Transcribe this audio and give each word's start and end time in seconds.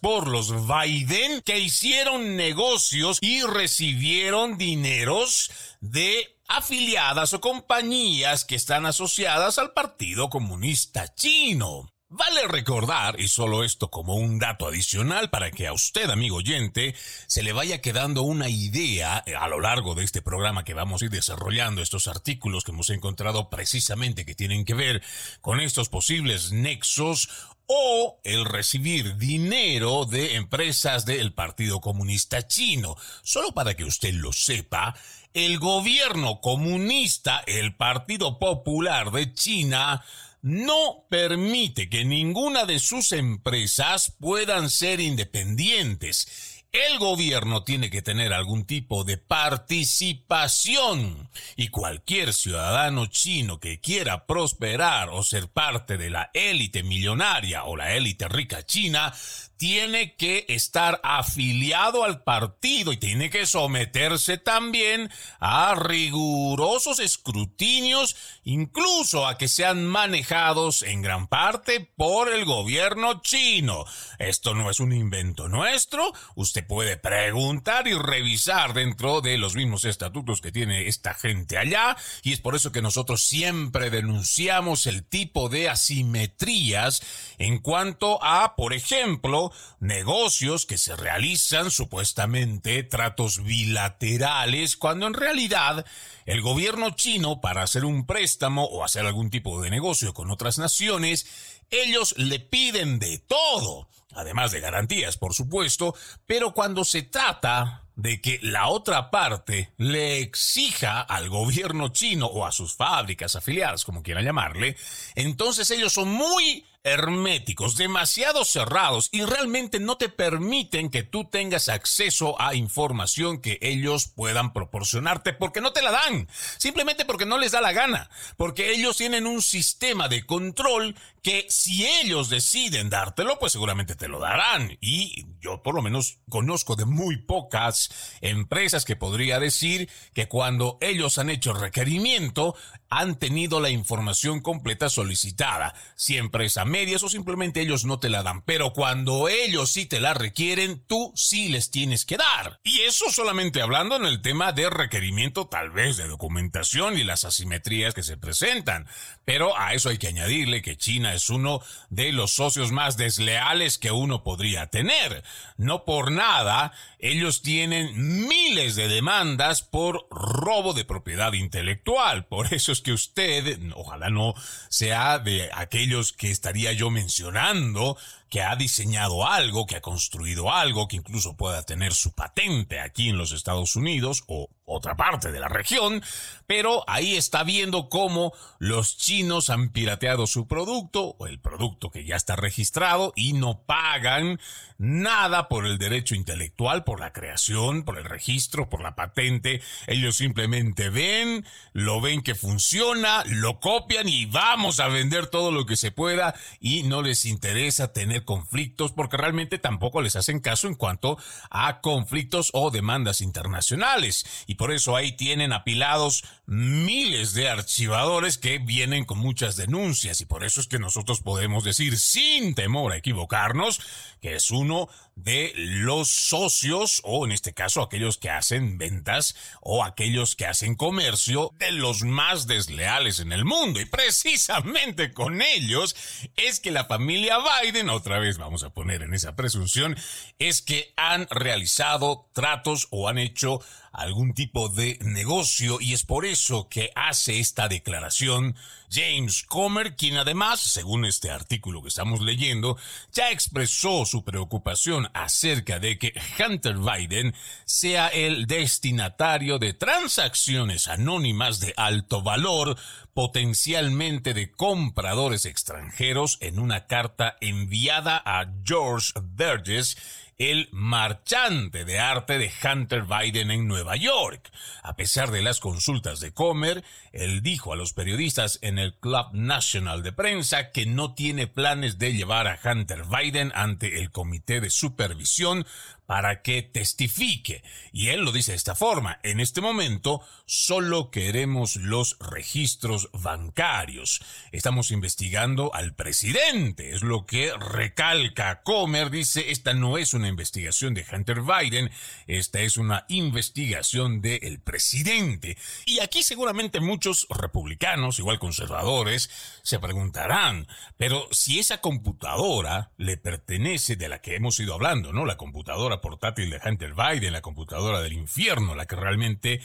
por 0.00 0.28
los 0.28 0.68
Biden 0.68 1.42
que 1.42 1.58
hicieron 1.58 2.36
negocios 2.36 3.18
y 3.20 3.42
recibieron 3.42 4.56
dineros 4.58 5.50
de 5.80 6.36
afiliadas 6.46 7.32
o 7.32 7.40
compañías 7.40 8.44
que 8.44 8.54
están 8.54 8.86
asociadas 8.86 9.58
al 9.58 9.72
Partido 9.72 10.30
Comunista 10.30 11.12
Chino. 11.16 11.90
Vale 12.12 12.48
recordar, 12.48 13.20
y 13.20 13.28
solo 13.28 13.62
esto 13.62 13.88
como 13.88 14.16
un 14.16 14.40
dato 14.40 14.66
adicional 14.66 15.30
para 15.30 15.52
que 15.52 15.68
a 15.68 15.72
usted, 15.72 16.10
amigo 16.10 16.38
oyente, 16.38 16.96
se 17.28 17.44
le 17.44 17.52
vaya 17.52 17.80
quedando 17.80 18.22
una 18.22 18.48
idea 18.48 19.18
a 19.18 19.46
lo 19.46 19.60
largo 19.60 19.94
de 19.94 20.02
este 20.02 20.20
programa 20.20 20.64
que 20.64 20.74
vamos 20.74 21.02
a 21.02 21.04
ir 21.04 21.12
desarrollando 21.12 21.82
estos 21.82 22.08
artículos 22.08 22.64
que 22.64 22.72
hemos 22.72 22.90
encontrado 22.90 23.48
precisamente 23.48 24.24
que 24.24 24.34
tienen 24.34 24.64
que 24.64 24.74
ver 24.74 25.04
con 25.40 25.60
estos 25.60 25.88
posibles 25.88 26.50
nexos 26.50 27.28
o 27.72 28.18
el 28.24 28.46
recibir 28.46 29.16
dinero 29.16 30.04
de 30.04 30.34
empresas 30.34 31.04
del 31.06 31.32
Partido 31.32 31.80
Comunista 31.80 32.48
Chino. 32.48 32.96
Solo 33.22 33.52
para 33.52 33.74
que 33.74 33.84
usted 33.84 34.12
lo 34.12 34.32
sepa, 34.32 34.96
el 35.34 35.60
gobierno 35.60 36.40
comunista, 36.40 37.44
el 37.46 37.76
Partido 37.76 38.40
Popular 38.40 39.12
de 39.12 39.32
China, 39.34 40.04
no 40.42 41.04
permite 41.08 41.88
que 41.88 42.04
ninguna 42.04 42.64
de 42.64 42.80
sus 42.80 43.12
empresas 43.12 44.14
puedan 44.18 44.68
ser 44.68 44.98
independientes. 44.98 46.49
El 46.72 46.98
gobierno 46.98 47.64
tiene 47.64 47.90
que 47.90 48.00
tener 48.00 48.32
algún 48.32 48.64
tipo 48.64 49.02
de 49.02 49.18
participación 49.18 51.28
y 51.56 51.68
cualquier 51.68 52.32
ciudadano 52.32 53.06
chino 53.06 53.58
que 53.58 53.80
quiera 53.80 54.26
prosperar 54.26 55.08
o 55.08 55.24
ser 55.24 55.48
parte 55.48 55.98
de 55.98 56.10
la 56.10 56.30
élite 56.32 56.84
millonaria 56.84 57.64
o 57.64 57.76
la 57.76 57.96
élite 57.96 58.28
rica 58.28 58.64
china 58.64 59.12
tiene 59.60 60.16
que 60.16 60.46
estar 60.48 61.02
afiliado 61.04 62.02
al 62.02 62.22
partido 62.22 62.92
y 62.92 62.96
tiene 62.96 63.28
que 63.28 63.44
someterse 63.44 64.38
también 64.38 65.10
a 65.38 65.74
rigurosos 65.74 66.98
escrutinios, 66.98 68.16
incluso 68.42 69.26
a 69.26 69.36
que 69.36 69.48
sean 69.48 69.84
manejados 69.84 70.80
en 70.80 71.02
gran 71.02 71.26
parte 71.26 71.92
por 71.94 72.32
el 72.32 72.46
gobierno 72.46 73.20
chino. 73.20 73.84
Esto 74.18 74.54
no 74.54 74.70
es 74.70 74.80
un 74.80 74.94
invento 74.94 75.50
nuestro, 75.50 76.10
usted 76.36 76.59
puede 76.62 76.96
preguntar 76.96 77.88
y 77.88 77.94
revisar 77.94 78.74
dentro 78.74 79.20
de 79.20 79.38
los 79.38 79.54
mismos 79.54 79.84
estatutos 79.84 80.40
que 80.40 80.52
tiene 80.52 80.88
esta 80.88 81.14
gente 81.14 81.58
allá, 81.58 81.96
y 82.22 82.32
es 82.32 82.40
por 82.40 82.54
eso 82.54 82.72
que 82.72 82.82
nosotros 82.82 83.22
siempre 83.22 83.90
denunciamos 83.90 84.86
el 84.86 85.04
tipo 85.04 85.48
de 85.48 85.68
asimetrías 85.68 87.02
en 87.38 87.58
cuanto 87.58 88.22
a, 88.22 88.56
por 88.56 88.72
ejemplo, 88.72 89.52
negocios 89.78 90.66
que 90.66 90.78
se 90.78 90.96
realizan 90.96 91.70
supuestamente 91.70 92.82
tratos 92.82 93.42
bilaterales, 93.42 94.76
cuando 94.76 95.06
en 95.06 95.14
realidad 95.14 95.84
el 96.26 96.42
gobierno 96.42 96.90
chino 96.90 97.40
para 97.40 97.62
hacer 97.62 97.84
un 97.84 98.06
préstamo 98.06 98.64
o 98.64 98.84
hacer 98.84 99.06
algún 99.06 99.30
tipo 99.30 99.60
de 99.62 99.70
negocio 99.70 100.14
con 100.14 100.30
otras 100.30 100.58
naciones, 100.58 101.26
ellos 101.70 102.14
le 102.16 102.40
piden 102.40 102.98
de 102.98 103.18
todo, 103.18 103.88
además 104.14 104.52
de 104.52 104.60
garantías, 104.60 105.16
por 105.16 105.34
supuesto, 105.34 105.94
pero 106.26 106.52
cuando 106.52 106.84
se 106.84 107.02
trata 107.02 107.84
de 107.96 108.20
que 108.20 108.38
la 108.42 108.68
otra 108.68 109.10
parte 109.10 109.72
le 109.76 110.20
exija 110.20 111.00
al 111.00 111.28
gobierno 111.28 111.88
chino 111.88 112.26
o 112.26 112.46
a 112.46 112.52
sus 112.52 112.74
fábricas 112.74 113.36
afiliadas, 113.36 113.84
como 113.84 114.02
quieran 114.02 114.24
llamarle, 114.24 114.76
entonces 115.14 115.70
ellos 115.70 115.92
son 115.92 116.08
muy 116.08 116.64
herméticos, 116.82 117.76
demasiado 117.76 118.44
cerrados 118.44 119.08
y 119.12 119.22
realmente 119.22 119.80
no 119.80 119.96
te 119.96 120.08
permiten 120.08 120.90
que 120.90 121.02
tú 121.02 121.24
tengas 121.24 121.68
acceso 121.68 122.40
a 122.40 122.54
información 122.54 123.40
que 123.40 123.58
ellos 123.60 124.08
puedan 124.08 124.52
proporcionarte 124.52 125.32
porque 125.32 125.60
no 125.60 125.72
te 125.72 125.82
la 125.82 125.90
dan, 125.90 126.28
simplemente 126.58 127.04
porque 127.04 127.26
no 127.26 127.38
les 127.38 127.52
da 127.52 127.60
la 127.60 127.72
gana, 127.72 128.10
porque 128.36 128.72
ellos 128.72 128.96
tienen 128.96 129.26
un 129.26 129.42
sistema 129.42 130.08
de 130.08 130.24
control 130.24 130.96
que 131.22 131.46
si 131.50 131.86
ellos 131.86 132.30
deciden 132.30 132.88
dártelo, 132.88 133.38
pues 133.38 133.52
seguramente 133.52 133.94
te 133.94 134.08
lo 134.08 134.20
darán. 134.20 134.78
Y 134.80 135.26
yo 135.40 135.62
por 135.62 135.74
lo 135.74 135.82
menos 135.82 136.18
conozco 136.28 136.76
de 136.76 136.86
muy 136.86 137.18
pocas 137.18 137.90
empresas 138.20 138.84
que 138.84 138.96
podría 138.96 139.38
decir 139.38 139.90
que 140.14 140.28
cuando 140.28 140.78
ellos 140.80 141.18
han 141.18 141.30
hecho 141.30 141.52
requerimiento, 141.52 142.56
han 142.90 143.14
tenido 143.14 143.60
la 143.60 143.70
información 143.70 144.40
completa 144.40 144.88
solicitada. 144.88 145.74
Siempre 145.94 146.46
es 146.46 146.56
a 146.56 146.64
medias 146.64 147.04
o 147.04 147.08
simplemente 147.08 147.60
ellos 147.60 147.84
no 147.84 148.00
te 148.00 148.10
la 148.10 148.24
dan. 148.24 148.42
Pero 148.42 148.72
cuando 148.72 149.28
ellos 149.28 149.70
sí 149.70 149.86
te 149.86 150.00
la 150.00 150.12
requieren, 150.12 150.82
tú 150.88 151.12
sí 151.14 151.48
les 151.48 151.70
tienes 151.70 152.04
que 152.04 152.16
dar. 152.16 152.58
Y 152.64 152.80
eso 152.80 153.06
solamente 153.10 153.62
hablando 153.62 153.94
en 153.94 154.04
el 154.04 154.22
tema 154.22 154.52
de 154.52 154.68
requerimiento 154.68 155.46
tal 155.46 155.70
vez 155.70 155.96
de 155.96 156.08
documentación 156.08 156.98
y 156.98 157.04
las 157.04 157.24
asimetrías 157.24 157.94
que 157.94 158.02
se 158.02 158.16
presentan. 158.16 158.88
Pero 159.24 159.56
a 159.56 159.72
eso 159.74 159.88
hay 159.88 159.98
que 159.98 160.08
añadirle 160.08 160.60
que 160.60 160.76
China 160.76 161.14
es 161.14 161.30
uno 161.30 161.62
de 161.90 162.10
los 162.10 162.32
socios 162.32 162.72
más 162.72 162.96
desleales 162.96 163.78
que 163.78 163.92
uno 163.92 164.24
podría 164.24 164.66
tener. 164.66 165.22
No 165.56 165.84
por 165.84 166.10
nada, 166.10 166.72
ellos 166.98 167.42
tienen 167.42 168.26
miles 168.26 168.74
de 168.74 168.88
demandas 168.88 169.62
por 169.62 170.08
robo 170.10 170.74
de 170.74 170.84
propiedad 170.84 171.32
intelectual. 171.34 172.26
Por 172.26 172.52
eso 172.52 172.72
es 172.72 172.79
que 172.80 172.92
usted, 172.92 173.58
ojalá 173.74 174.10
no 174.10 174.34
sea 174.68 175.18
de 175.18 175.50
aquellos 175.52 176.12
que 176.12 176.30
estaría 176.30 176.72
yo 176.72 176.90
mencionando, 176.90 177.96
que 178.30 178.42
ha 178.42 178.54
diseñado 178.56 179.26
algo, 179.26 179.66
que 179.66 179.76
ha 179.76 179.80
construido 179.80 180.52
algo, 180.52 180.86
que 180.88 180.96
incluso 180.96 181.36
pueda 181.36 181.62
tener 181.64 181.92
su 181.92 182.14
patente 182.14 182.80
aquí 182.80 183.08
en 183.08 183.18
los 183.18 183.32
Estados 183.32 183.74
Unidos 183.76 184.22
o 184.28 184.48
otra 184.70 184.96
parte 184.96 185.32
de 185.32 185.40
la 185.40 185.48
región, 185.48 186.00
pero 186.46 186.84
ahí 186.86 187.16
está 187.16 187.42
viendo 187.42 187.88
cómo 187.88 188.32
los 188.60 188.96
chinos 188.96 189.50
han 189.50 189.70
pirateado 189.70 190.28
su 190.28 190.46
producto 190.46 191.16
o 191.18 191.26
el 191.26 191.40
producto 191.40 191.90
que 191.90 192.04
ya 192.04 192.14
está 192.14 192.36
registrado 192.36 193.12
y 193.16 193.32
no 193.32 193.62
pagan 193.62 194.38
nada 194.78 195.48
por 195.48 195.66
el 195.66 195.78
derecho 195.78 196.14
intelectual, 196.14 196.84
por 196.84 197.00
la 197.00 197.12
creación, 197.12 197.82
por 197.82 197.98
el 197.98 198.04
registro, 198.04 198.70
por 198.70 198.80
la 198.80 198.94
patente. 198.94 199.60
Ellos 199.88 200.16
simplemente 200.16 200.88
ven, 200.88 201.44
lo 201.72 202.00
ven 202.00 202.22
que 202.22 202.34
funciona, 202.36 203.24
lo 203.26 203.58
copian 203.58 204.08
y 204.08 204.26
vamos 204.26 204.78
a 204.78 204.88
vender 204.88 205.26
todo 205.26 205.50
lo 205.50 205.66
que 205.66 205.76
se 205.76 205.90
pueda 205.90 206.34
y 206.60 206.84
no 206.84 207.02
les 207.02 207.24
interesa 207.24 207.92
tener 207.92 208.19
conflictos 208.24 208.92
porque 208.92 209.16
realmente 209.16 209.58
tampoco 209.58 210.02
les 210.02 210.16
hacen 210.16 210.40
caso 210.40 210.68
en 210.68 210.74
cuanto 210.74 211.18
a 211.50 211.80
conflictos 211.80 212.50
o 212.52 212.70
demandas 212.70 213.20
internacionales. 213.20 214.44
Y 214.46 214.54
por 214.54 214.72
eso 214.72 214.96
ahí 214.96 215.12
tienen 215.12 215.52
apilados 215.52 216.24
miles 216.50 217.32
de 217.32 217.48
archivadores 217.48 218.36
que 218.36 218.58
vienen 218.58 219.04
con 219.04 219.18
muchas 219.18 219.54
denuncias 219.54 220.20
y 220.20 220.26
por 220.26 220.42
eso 220.42 220.60
es 220.60 220.66
que 220.66 220.80
nosotros 220.80 221.20
podemos 221.20 221.62
decir 221.62 221.96
sin 221.96 222.56
temor 222.56 222.92
a 222.92 222.96
equivocarnos 222.96 223.80
que 224.20 224.34
es 224.34 224.50
uno 224.50 224.88
de 225.14 225.52
los 225.54 226.08
socios 226.08 227.02
o 227.04 227.24
en 227.24 227.30
este 227.30 227.54
caso 227.54 227.82
aquellos 227.82 228.18
que 228.18 228.30
hacen 228.30 228.78
ventas 228.78 229.36
o 229.60 229.84
aquellos 229.84 230.34
que 230.34 230.46
hacen 230.46 230.74
comercio 230.74 231.52
de 231.58 231.70
los 231.70 232.02
más 232.02 232.48
desleales 232.48 233.20
en 233.20 233.30
el 233.30 233.44
mundo. 233.44 233.80
Y 233.80 233.84
precisamente 233.84 235.12
con 235.12 235.42
ellos 235.42 235.94
es 236.36 236.58
que 236.58 236.70
la 236.70 236.86
familia 236.86 237.38
Biden 237.62 237.90
otra 237.90 238.18
vez 238.18 238.38
vamos 238.38 238.64
a 238.64 238.70
poner 238.70 239.02
en 239.02 239.14
esa 239.14 239.36
presunción 239.36 239.96
es 240.40 240.62
que 240.62 240.92
han 240.96 241.28
realizado 241.30 242.28
tratos 242.32 242.88
o 242.90 243.08
han 243.08 243.18
hecho 243.18 243.60
algún 243.92 244.34
tipo 244.34 244.68
de 244.68 244.98
negocio 245.02 245.78
y 245.80 245.92
es 245.92 246.04
por 246.04 246.24
eso 246.24 246.68
que 246.68 246.90
hace 246.94 247.40
esta 247.40 247.68
declaración 247.68 248.54
James 248.90 249.44
Comer, 249.44 249.94
quien 249.94 250.16
además, 250.16 250.60
según 250.60 251.04
este 251.04 251.30
artículo 251.30 251.82
que 251.82 251.88
estamos 251.88 252.20
leyendo, 252.20 252.76
ya 253.12 253.30
expresó 253.30 254.04
su 254.04 254.24
preocupación 254.24 255.08
acerca 255.14 255.78
de 255.78 255.98
que 255.98 256.12
Hunter 256.38 256.76
Biden 256.78 257.34
sea 257.64 258.08
el 258.08 258.46
destinatario 258.46 259.58
de 259.58 259.74
transacciones 259.74 260.88
anónimas 260.88 261.60
de 261.60 261.72
alto 261.76 262.22
valor, 262.22 262.76
potencialmente 263.14 264.34
de 264.34 264.50
compradores 264.50 265.44
extranjeros 265.46 266.38
en 266.40 266.58
una 266.58 266.86
carta 266.86 267.36
enviada 267.40 268.20
a 268.24 268.46
George 268.64 269.12
Burgess 269.20 269.96
el 270.40 270.70
marchante 270.72 271.84
de 271.84 271.98
arte 271.98 272.38
de 272.38 272.50
Hunter 272.64 273.02
Biden 273.02 273.50
en 273.50 273.68
Nueva 273.68 273.96
York. 273.96 274.50
A 274.82 274.96
pesar 274.96 275.30
de 275.30 275.42
las 275.42 275.60
consultas 275.60 276.18
de 276.18 276.32
Comer, 276.32 276.82
él 277.12 277.42
dijo 277.42 277.74
a 277.74 277.76
los 277.76 277.92
periodistas 277.92 278.58
en 278.62 278.78
el 278.78 278.94
Club 278.94 279.26
National 279.34 280.02
de 280.02 280.12
Prensa 280.12 280.70
que 280.70 280.86
no 280.86 281.12
tiene 281.12 281.46
planes 281.46 281.98
de 281.98 282.14
llevar 282.14 282.48
a 282.48 282.58
Hunter 282.64 283.02
Biden 283.04 283.52
ante 283.54 284.00
el 284.00 284.10
Comité 284.10 284.62
de 284.62 284.70
Supervisión 284.70 285.66
para 286.10 286.42
que 286.42 286.62
testifique. 286.62 287.62
Y 287.92 288.08
él 288.08 288.22
lo 288.22 288.32
dice 288.32 288.50
de 288.50 288.56
esta 288.56 288.74
forma, 288.74 289.20
en 289.22 289.38
este 289.38 289.60
momento 289.60 290.22
solo 290.44 291.12
queremos 291.12 291.76
los 291.76 292.18
registros 292.18 293.10
bancarios. 293.12 294.20
Estamos 294.50 294.90
investigando 294.90 295.72
al 295.72 295.94
presidente, 295.94 296.96
es 296.96 297.02
lo 297.02 297.26
que 297.26 297.52
recalca 297.56 298.62
Comer, 298.64 299.10
dice, 299.10 299.52
esta 299.52 299.72
no 299.72 299.98
es 299.98 300.12
una 300.12 300.26
investigación 300.26 300.94
de 300.94 301.06
Hunter 301.12 301.42
Biden, 301.42 301.92
esta 302.26 302.58
es 302.58 302.76
una 302.76 303.04
investigación 303.06 304.20
del 304.20 304.58
presidente. 304.58 305.56
Y 305.86 306.00
aquí 306.00 306.24
seguramente 306.24 306.80
muchos 306.80 307.28
republicanos, 307.30 308.18
igual 308.18 308.40
conservadores, 308.40 309.30
se 309.62 309.78
preguntarán, 309.78 310.66
pero 310.96 311.28
si 311.30 311.60
esa 311.60 311.80
computadora 311.80 312.90
le 312.96 313.16
pertenece 313.16 313.94
de 313.94 314.08
la 314.08 314.20
que 314.20 314.34
hemos 314.34 314.58
ido 314.58 314.74
hablando, 314.74 315.12
¿no? 315.12 315.24
La 315.24 315.36
computadora 315.36 315.99
portátil 316.00 316.50
de 316.50 316.60
Hunter 316.64 316.94
Biden, 316.94 317.32
la 317.32 317.42
computadora 317.42 318.00
del 318.00 318.12
infierno, 318.12 318.74
la 318.74 318.86
que 318.86 318.96
realmente 318.96 319.60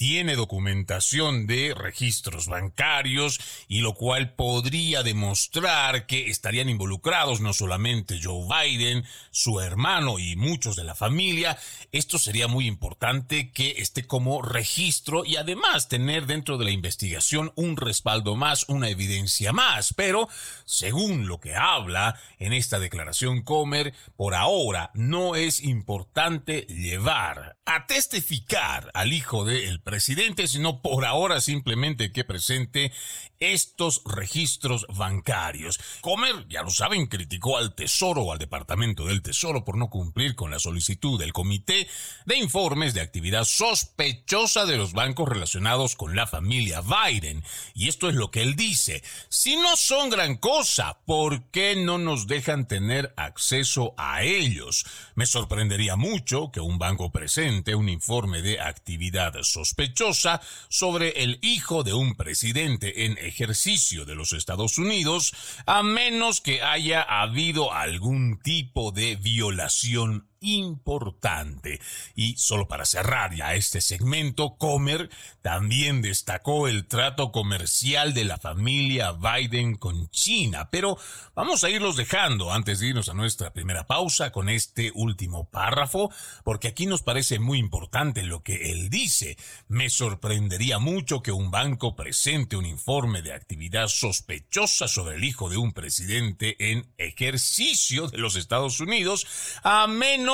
tiene 0.00 0.34
documentación 0.34 1.46
de 1.46 1.74
registros 1.74 2.46
bancarios 2.46 3.38
y 3.68 3.80
lo 3.80 3.92
cual 3.92 4.32
podría 4.32 5.02
demostrar 5.02 6.06
que 6.06 6.30
estarían 6.30 6.70
involucrados 6.70 7.42
no 7.42 7.52
solamente 7.52 8.18
Joe 8.22 8.46
Biden, 8.48 9.04
su 9.30 9.60
hermano 9.60 10.18
y 10.18 10.36
muchos 10.36 10.74
de 10.74 10.84
la 10.84 10.94
familia. 10.94 11.58
Esto 11.92 12.18
sería 12.18 12.48
muy 12.48 12.66
importante 12.66 13.52
que 13.52 13.72
esté 13.72 14.06
como 14.06 14.40
registro 14.40 15.26
y 15.26 15.36
además 15.36 15.88
tener 15.88 16.24
dentro 16.24 16.56
de 16.56 16.64
la 16.64 16.70
investigación 16.70 17.52
un 17.56 17.76
respaldo 17.76 18.36
más, 18.36 18.64
una 18.68 18.88
evidencia 18.88 19.52
más. 19.52 19.92
Pero, 19.92 20.28
según 20.64 21.26
lo 21.26 21.40
que 21.40 21.56
habla 21.56 22.18
en 22.38 22.54
esta 22.54 22.78
declaración 22.78 23.42
Comer, 23.42 23.92
por 24.16 24.34
ahora 24.34 24.92
no 24.94 25.36
es 25.36 25.60
importante 25.62 25.79
importante 25.80 26.66
llevar 26.68 27.56
a 27.64 27.86
testificar 27.86 28.90
al 28.92 29.14
hijo 29.14 29.46
del 29.46 29.80
presidente, 29.80 30.46
sino 30.46 30.82
por 30.82 31.06
ahora 31.06 31.40
simplemente 31.40 32.12
que 32.12 32.22
presente 32.22 32.92
estos 33.38 34.02
registros 34.04 34.86
bancarios. 34.94 35.80
Comer, 36.02 36.46
ya 36.48 36.62
lo 36.62 36.68
saben, 36.68 37.06
criticó 37.06 37.56
al 37.56 37.74
Tesoro 37.74 38.24
o 38.24 38.32
al 38.32 38.38
Departamento 38.38 39.06
del 39.06 39.22
Tesoro 39.22 39.64
por 39.64 39.78
no 39.78 39.88
cumplir 39.88 40.34
con 40.34 40.50
la 40.50 40.58
solicitud 40.58 41.18
del 41.18 41.32
Comité 41.32 41.88
de 42.26 42.36
Informes 42.36 42.92
de 42.92 43.00
Actividad 43.00 43.44
Sospechosa 43.44 44.66
de 44.66 44.76
los 44.76 44.92
bancos 44.92 45.26
relacionados 45.26 45.96
con 45.96 46.14
la 46.14 46.26
familia 46.26 46.82
Biden. 46.82 47.42
Y 47.72 47.88
esto 47.88 48.10
es 48.10 48.14
lo 48.14 48.30
que 48.30 48.42
él 48.42 48.56
dice. 48.56 49.02
Si 49.30 49.56
no 49.56 49.74
son 49.76 50.10
gran 50.10 50.36
cosa, 50.36 51.00
¿por 51.06 51.50
qué 51.50 51.76
no 51.76 51.96
nos 51.96 52.26
dejan 52.26 52.68
tener 52.68 53.14
acceso 53.16 53.94
a 53.96 54.22
ellos? 54.22 54.84
Me 55.14 55.24
sorprendería 55.60 55.96
mucho 55.96 56.50
que 56.50 56.60
un 56.60 56.78
banco 56.78 57.12
presente 57.12 57.74
un 57.74 57.90
informe 57.90 58.40
de 58.40 58.60
actividad 58.60 59.34
sospechosa 59.42 60.40
sobre 60.70 61.22
el 61.22 61.38
hijo 61.42 61.82
de 61.82 61.92
un 61.92 62.14
presidente 62.14 63.04
en 63.04 63.18
ejercicio 63.18 64.06
de 64.06 64.14
los 64.14 64.32
Estados 64.32 64.78
Unidos, 64.78 65.34
a 65.66 65.82
menos 65.82 66.40
que 66.40 66.62
haya 66.62 67.02
habido 67.02 67.74
algún 67.74 68.40
tipo 68.40 68.90
de 68.90 69.16
violación 69.16 70.29
importante. 70.40 71.80
Y 72.14 72.36
solo 72.36 72.66
para 72.66 72.84
cerrar 72.84 73.34
ya 73.34 73.54
este 73.54 73.80
segmento, 73.80 74.56
Comer 74.56 75.10
también 75.42 76.02
destacó 76.02 76.68
el 76.68 76.86
trato 76.86 77.30
comercial 77.30 78.14
de 78.14 78.24
la 78.24 78.38
familia 78.38 79.12
Biden 79.12 79.76
con 79.76 80.08
China. 80.10 80.70
Pero 80.70 80.98
vamos 81.34 81.62
a 81.64 81.70
irlos 81.70 81.96
dejando 81.96 82.52
antes 82.52 82.80
de 82.80 82.88
irnos 82.88 83.08
a 83.08 83.14
nuestra 83.14 83.52
primera 83.52 83.86
pausa 83.86 84.32
con 84.32 84.48
este 84.48 84.90
último 84.94 85.48
párrafo, 85.50 86.10
porque 86.44 86.68
aquí 86.68 86.86
nos 86.86 87.02
parece 87.02 87.38
muy 87.38 87.58
importante 87.58 88.22
lo 88.22 88.42
que 88.42 88.72
él 88.72 88.88
dice. 88.88 89.36
Me 89.68 89.90
sorprendería 89.90 90.78
mucho 90.78 91.22
que 91.22 91.32
un 91.32 91.50
banco 91.50 91.94
presente 91.96 92.56
un 92.56 92.66
informe 92.66 93.22
de 93.22 93.34
actividad 93.34 93.88
sospechosa 93.88 94.88
sobre 94.88 95.16
el 95.16 95.24
hijo 95.24 95.48
de 95.48 95.58
un 95.58 95.72
presidente 95.72 96.56
en 96.70 96.86
ejercicio 96.98 98.08
de 98.08 98.18
los 98.18 98.36
Estados 98.36 98.80
Unidos, 98.80 99.26
a 99.62 99.86
menos 99.86 100.29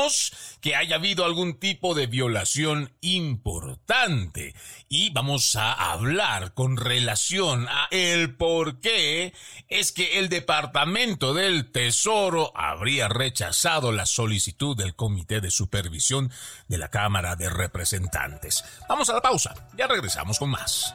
que 0.61 0.75
haya 0.75 0.97
habido 0.97 1.25
algún 1.25 1.59
tipo 1.59 1.95
de 1.95 2.07
violación 2.07 2.93
importante. 3.01 4.55
Y 4.89 5.11
vamos 5.11 5.57
a 5.57 5.73
hablar 5.73 6.55
con 6.55 6.77
relación 6.77 7.69
a 7.69 7.89
el 7.91 8.35
por 8.35 8.81
qué 8.81 9.33
es 9.69 9.93
que 9.93 10.19
el 10.19 10.29
Departamento 10.29 11.35
del 11.35 11.71
Tesoro 11.71 12.53
habría 12.57 13.09
rechazado 13.09 13.93
la 13.93 14.07
solicitud 14.07 14.77
del 14.77 14.95
Comité 14.95 15.41
de 15.41 15.51
Supervisión 15.51 16.31
de 16.69 16.79
la 16.79 16.89
Cámara 16.89 17.37
de 17.37 17.49
Representantes. 17.49 18.65
Vamos 18.89 19.09
a 19.11 19.15
la 19.15 19.23
pausa, 19.23 19.55
ya 19.77 19.87
regresamos 19.87 20.39
con 20.39 20.51
más. 20.51 20.95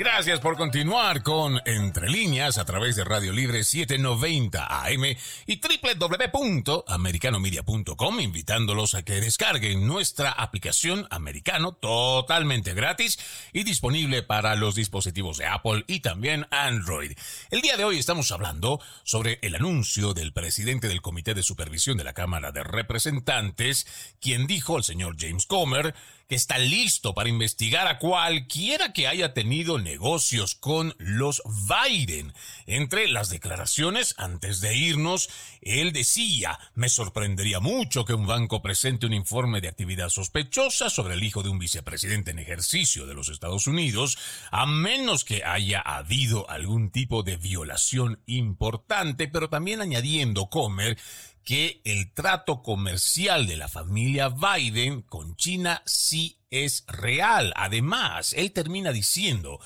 Gracias 0.00 0.40
por 0.40 0.56
continuar 0.56 1.22
con 1.22 1.60
Entre 1.66 2.08
Líneas 2.08 2.56
a 2.56 2.64
través 2.64 2.96
de 2.96 3.04
Radio 3.04 3.34
Libre 3.34 3.64
790 3.64 4.64
AM 4.64 5.04
y 5.46 5.60
www.americanomedia.com, 5.60 8.20
invitándolos 8.20 8.94
a 8.94 9.02
que 9.02 9.20
descarguen 9.20 9.86
nuestra 9.86 10.30
aplicación 10.30 11.06
americano 11.10 11.72
totalmente 11.72 12.72
gratis 12.72 13.18
y 13.52 13.64
disponible 13.64 14.22
para 14.22 14.56
los 14.56 14.74
dispositivos 14.74 15.36
de 15.36 15.44
Apple 15.44 15.84
y 15.86 16.00
también 16.00 16.46
Android. 16.50 17.12
El 17.50 17.60
día 17.60 17.76
de 17.76 17.84
hoy 17.84 17.98
estamos 17.98 18.32
hablando 18.32 18.80
sobre 19.02 19.38
el 19.42 19.54
anuncio 19.54 20.14
del 20.14 20.32
presidente 20.32 20.88
del 20.88 21.02
Comité 21.02 21.34
de 21.34 21.42
Supervisión 21.42 21.98
de 21.98 22.04
la 22.04 22.14
Cámara 22.14 22.52
de 22.52 22.64
Representantes, 22.64 23.86
quien 24.18 24.46
dijo, 24.46 24.78
el 24.78 24.84
señor 24.84 25.16
James 25.18 25.44
Comer, 25.44 25.94
que 26.30 26.36
está 26.36 26.58
listo 26.58 27.12
para 27.12 27.28
investigar 27.28 27.88
a 27.88 27.98
cualquiera 27.98 28.92
que 28.92 29.08
haya 29.08 29.34
tenido 29.34 29.80
negocios 29.80 30.54
con 30.54 30.94
los 30.98 31.42
Biden. 31.44 32.32
Entre 32.66 33.08
las 33.08 33.30
declaraciones, 33.30 34.14
antes 34.16 34.60
de 34.60 34.76
irnos, 34.76 35.28
él 35.60 35.92
decía, 35.92 36.56
me 36.76 36.88
sorprendería 36.88 37.58
mucho 37.58 38.04
que 38.04 38.14
un 38.14 38.28
banco 38.28 38.62
presente 38.62 39.06
un 39.06 39.12
informe 39.12 39.60
de 39.60 39.66
actividad 39.66 40.08
sospechosa 40.08 40.88
sobre 40.88 41.14
el 41.14 41.24
hijo 41.24 41.42
de 41.42 41.48
un 41.48 41.58
vicepresidente 41.58 42.30
en 42.30 42.38
ejercicio 42.38 43.06
de 43.06 43.14
los 43.14 43.28
Estados 43.28 43.66
Unidos, 43.66 44.16
a 44.52 44.66
menos 44.66 45.24
que 45.24 45.42
haya 45.42 45.80
habido 45.80 46.48
algún 46.48 46.90
tipo 46.90 47.24
de 47.24 47.38
violación 47.38 48.22
importante, 48.26 49.26
pero 49.26 49.50
también 49.50 49.80
añadiendo 49.80 50.48
Comer 50.48 50.96
que 51.44 51.80
el 51.84 52.12
trato 52.12 52.62
comercial 52.62 53.46
de 53.46 53.56
la 53.56 53.68
familia 53.68 54.28
Biden 54.28 55.02
con 55.02 55.36
China 55.36 55.82
sí 55.86 56.38
es 56.50 56.84
real. 56.86 57.52
Además, 57.56 58.32
él 58.34 58.52
termina 58.52 58.92
diciendo, 58.92 59.60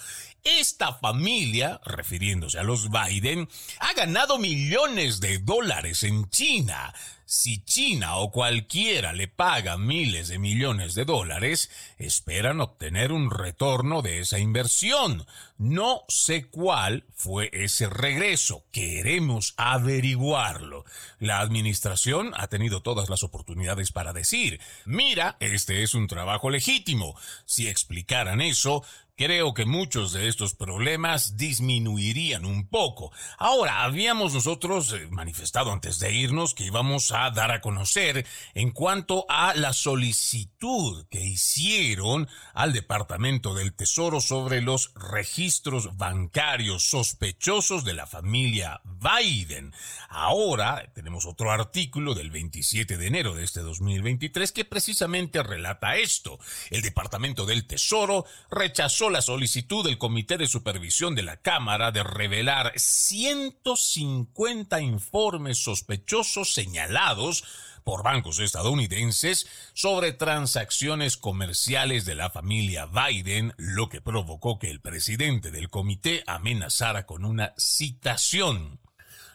esta 0.44 0.92
familia, 0.92 1.80
refiriéndose 1.84 2.58
a 2.58 2.62
los 2.62 2.90
Biden, 2.90 3.48
ha 3.80 3.94
ganado 3.94 4.38
millones 4.38 5.20
de 5.20 5.38
dólares 5.38 6.02
en 6.02 6.28
China. 6.28 6.94
Si 7.34 7.64
China 7.64 8.18
o 8.18 8.30
cualquiera 8.30 9.12
le 9.12 9.26
paga 9.26 9.76
miles 9.76 10.28
de 10.28 10.38
millones 10.38 10.94
de 10.94 11.04
dólares, 11.04 11.68
esperan 11.98 12.60
obtener 12.60 13.10
un 13.10 13.28
retorno 13.28 14.02
de 14.02 14.20
esa 14.20 14.38
inversión. 14.38 15.26
No 15.58 16.04
sé 16.06 16.46
cuál 16.46 17.06
fue 17.12 17.50
ese 17.52 17.90
regreso. 17.90 18.64
Queremos 18.70 19.54
averiguarlo. 19.56 20.84
La 21.18 21.40
administración 21.40 22.30
ha 22.36 22.46
tenido 22.46 22.82
todas 22.82 23.10
las 23.10 23.24
oportunidades 23.24 23.90
para 23.90 24.12
decir, 24.12 24.60
mira, 24.84 25.36
este 25.40 25.82
es 25.82 25.94
un 25.94 26.06
trabajo 26.06 26.50
legítimo. 26.50 27.16
Si 27.46 27.66
explicaran 27.66 28.42
eso, 28.42 28.84
Creo 29.16 29.54
que 29.54 29.64
muchos 29.64 30.12
de 30.12 30.26
estos 30.26 30.54
problemas 30.54 31.36
disminuirían 31.36 32.44
un 32.44 32.66
poco. 32.66 33.12
Ahora, 33.38 33.84
habíamos 33.84 34.34
nosotros 34.34 34.92
eh, 34.92 35.06
manifestado 35.08 35.70
antes 35.70 36.00
de 36.00 36.12
irnos 36.12 36.52
que 36.52 36.64
íbamos 36.64 37.12
a 37.12 37.30
dar 37.30 37.52
a 37.52 37.60
conocer 37.60 38.26
en 38.54 38.72
cuanto 38.72 39.24
a 39.28 39.54
la 39.54 39.72
solicitud 39.72 41.06
que 41.10 41.24
hicieron 41.24 42.28
al 42.54 42.72
Departamento 42.72 43.54
del 43.54 43.72
Tesoro 43.76 44.20
sobre 44.20 44.60
los 44.60 44.92
registros 44.94 45.96
bancarios 45.96 46.82
sospechosos 46.82 47.84
de 47.84 47.94
la 47.94 48.08
familia 48.08 48.80
Biden. 48.82 49.72
Ahora 50.08 50.90
tenemos 50.92 51.24
otro 51.24 51.52
artículo 51.52 52.14
del 52.14 52.32
27 52.32 52.96
de 52.96 53.06
enero 53.06 53.34
de 53.34 53.44
este 53.44 53.60
2023 53.60 54.50
que 54.50 54.64
precisamente 54.64 55.40
relata 55.44 55.98
esto. 55.98 56.40
El 56.70 56.82
Departamento 56.82 57.46
del 57.46 57.64
Tesoro 57.64 58.24
rechazó 58.50 59.03
la 59.10 59.22
solicitud 59.22 59.84
del 59.84 59.98
Comité 59.98 60.38
de 60.38 60.46
Supervisión 60.46 61.14
de 61.14 61.22
la 61.22 61.36
Cámara 61.36 61.92
de 61.92 62.02
revelar 62.02 62.72
150 62.76 64.80
informes 64.80 65.58
sospechosos 65.58 66.54
señalados 66.54 67.44
por 67.84 68.02
bancos 68.02 68.38
estadounidenses 68.38 69.46
sobre 69.74 70.12
transacciones 70.12 71.16
comerciales 71.16 72.04
de 72.04 72.14
la 72.14 72.30
familia 72.30 72.86
Biden, 72.86 73.52
lo 73.56 73.88
que 73.88 74.00
provocó 74.00 74.58
que 74.58 74.70
el 74.70 74.80
presidente 74.80 75.50
del 75.50 75.68
comité 75.68 76.24
amenazara 76.26 77.06
con 77.06 77.24
una 77.24 77.54
citación. 77.58 78.80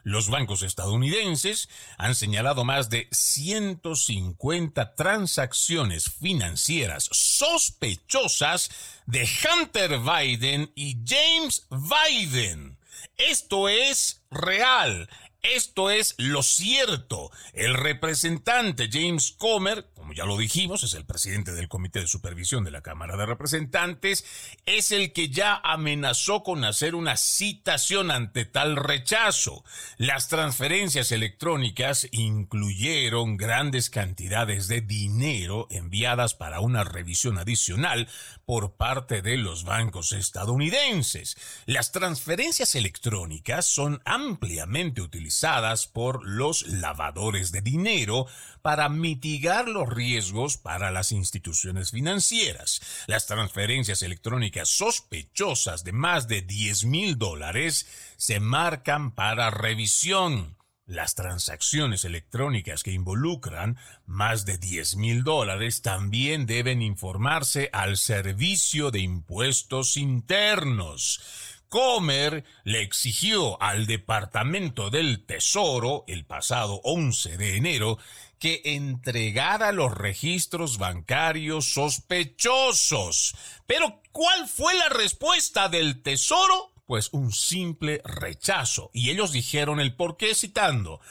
Los 0.03 0.29
bancos 0.29 0.63
estadounidenses 0.63 1.69
han 1.97 2.15
señalado 2.15 2.63
más 2.63 2.89
de 2.89 3.07
150 3.11 4.95
transacciones 4.95 6.09
financieras 6.09 7.09
sospechosas 7.11 8.71
de 9.05 9.27
Hunter 9.43 9.99
Biden 9.99 10.71
y 10.75 10.97
James 11.05 11.67
Biden. 11.69 12.77
Esto 13.17 13.69
es 13.69 14.21
real. 14.31 15.09
Esto 15.41 15.89
es 15.89 16.15
lo 16.17 16.43
cierto. 16.43 17.31
El 17.53 17.73
representante 17.73 18.89
James 18.91 19.31
Comer, 19.37 19.87
como 20.09 20.17
ya 20.17 20.25
lo 20.25 20.37
dijimos, 20.37 20.81
es 20.81 20.95
el 20.95 21.05
presidente 21.05 21.51
del 21.51 21.67
Comité 21.67 21.99
de 21.99 22.07
Supervisión 22.07 22.63
de 22.63 22.71
la 22.71 22.81
Cámara 22.81 23.15
de 23.15 23.27
Representantes, 23.27 24.25
es 24.65 24.91
el 24.91 25.13
que 25.13 25.29
ya 25.29 25.61
amenazó 25.63 26.41
con 26.41 26.65
hacer 26.65 26.95
una 26.95 27.15
citación 27.15 28.09
ante 28.09 28.45
tal 28.45 28.75
rechazo. 28.75 29.63
Las 29.97 30.27
transferencias 30.27 31.11
electrónicas 31.11 32.07
incluyeron 32.11 33.37
grandes 33.37 33.91
cantidades 33.91 34.67
de 34.67 34.81
dinero 34.81 35.67
enviadas 35.69 36.33
para 36.33 36.59
una 36.59 36.83
revisión 36.83 37.37
adicional 37.37 38.07
por 38.45 38.77
parte 38.77 39.21
de 39.21 39.37
los 39.37 39.63
bancos 39.63 40.11
estadounidenses. 40.11 41.37
Las 41.67 41.91
transferencias 41.91 42.73
electrónicas 42.73 43.67
son 43.67 44.01
ampliamente 44.05 45.01
utilizadas 45.01 45.85
por 45.85 46.27
los 46.27 46.65
lavadores 46.67 47.51
de 47.51 47.61
dinero 47.61 48.25
para 48.61 48.89
mitigar 48.89 49.67
los 49.67 49.89
riesgos 49.89 50.57
para 50.57 50.91
las 50.91 51.11
instituciones 51.11 51.91
financieras. 51.91 52.81
Las 53.07 53.25
transferencias 53.25 54.01
electrónicas 54.01 54.69
sospechosas 54.69 55.83
de 55.83 55.91
más 55.91 56.27
de 56.27 56.41
10 56.41 56.85
mil 56.85 57.17
dólares 57.17 57.87
se 58.17 58.39
marcan 58.39 59.11
para 59.11 59.49
revisión. 59.49 60.57
Las 60.89 61.13
transacciones 61.13 62.03
electrónicas 62.03 62.81
que 62.81 62.91
involucran 62.91 63.77
más 64.07 64.45
de 64.45 64.57
10 64.57 64.95
mil 64.95 65.23
dólares 65.23 65.83
también 65.83 66.47
deben 66.47 66.81
informarse 66.81 67.69
al 67.73 67.95
Servicio 67.95 68.89
de 68.89 69.01
Impuestos 69.01 69.97
Internos. 69.97 71.21
Comer 71.69 72.43
le 72.63 72.81
exigió 72.81 73.61
al 73.61 73.85
Departamento 73.85 74.89
del 74.89 75.23
Tesoro 75.23 76.05
el 76.07 76.25
pasado 76.25 76.81
11 76.83 77.37
de 77.37 77.57
enero 77.57 77.99
que 78.39 78.61
entregara 78.63 79.71
los 79.71 79.95
registros 79.95 80.77
bancarios 80.77 81.73
sospechosos. 81.73 83.35
Pero, 83.67 84.01
¿cuál 84.11 84.47
fue 84.47 84.73
la 84.75 84.89
respuesta 84.89 85.69
del 85.69 86.01
Tesoro? 86.01 86.71
Pues 86.85 87.09
un 87.11 87.31
simple 87.31 88.01
rechazo. 88.03 88.89
Y 88.93 89.11
ellos 89.11 89.31
dijeron 89.31 89.79
el 89.79 89.95
por 89.95 90.17
qué 90.17 90.33
citando. 90.33 91.01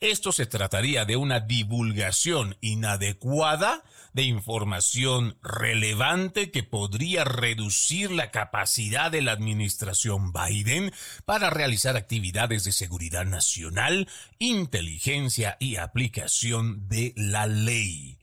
Esto 0.00 0.32
se 0.32 0.46
trataría 0.46 1.04
de 1.04 1.16
una 1.16 1.40
divulgación 1.40 2.56
inadecuada 2.60 3.84
de 4.12 4.22
información 4.22 5.36
relevante 5.42 6.50
que 6.50 6.62
podría 6.62 7.24
reducir 7.24 8.10
la 8.10 8.30
capacidad 8.30 9.10
de 9.10 9.22
la 9.22 9.32
administración 9.32 10.32
Biden 10.32 10.92
para 11.24 11.50
realizar 11.50 11.96
actividades 11.96 12.64
de 12.64 12.72
seguridad 12.72 13.24
nacional, 13.24 14.08
inteligencia 14.38 15.56
y 15.60 15.76
aplicación 15.76 16.88
de 16.88 17.12
la 17.16 17.46
ley. 17.46 18.18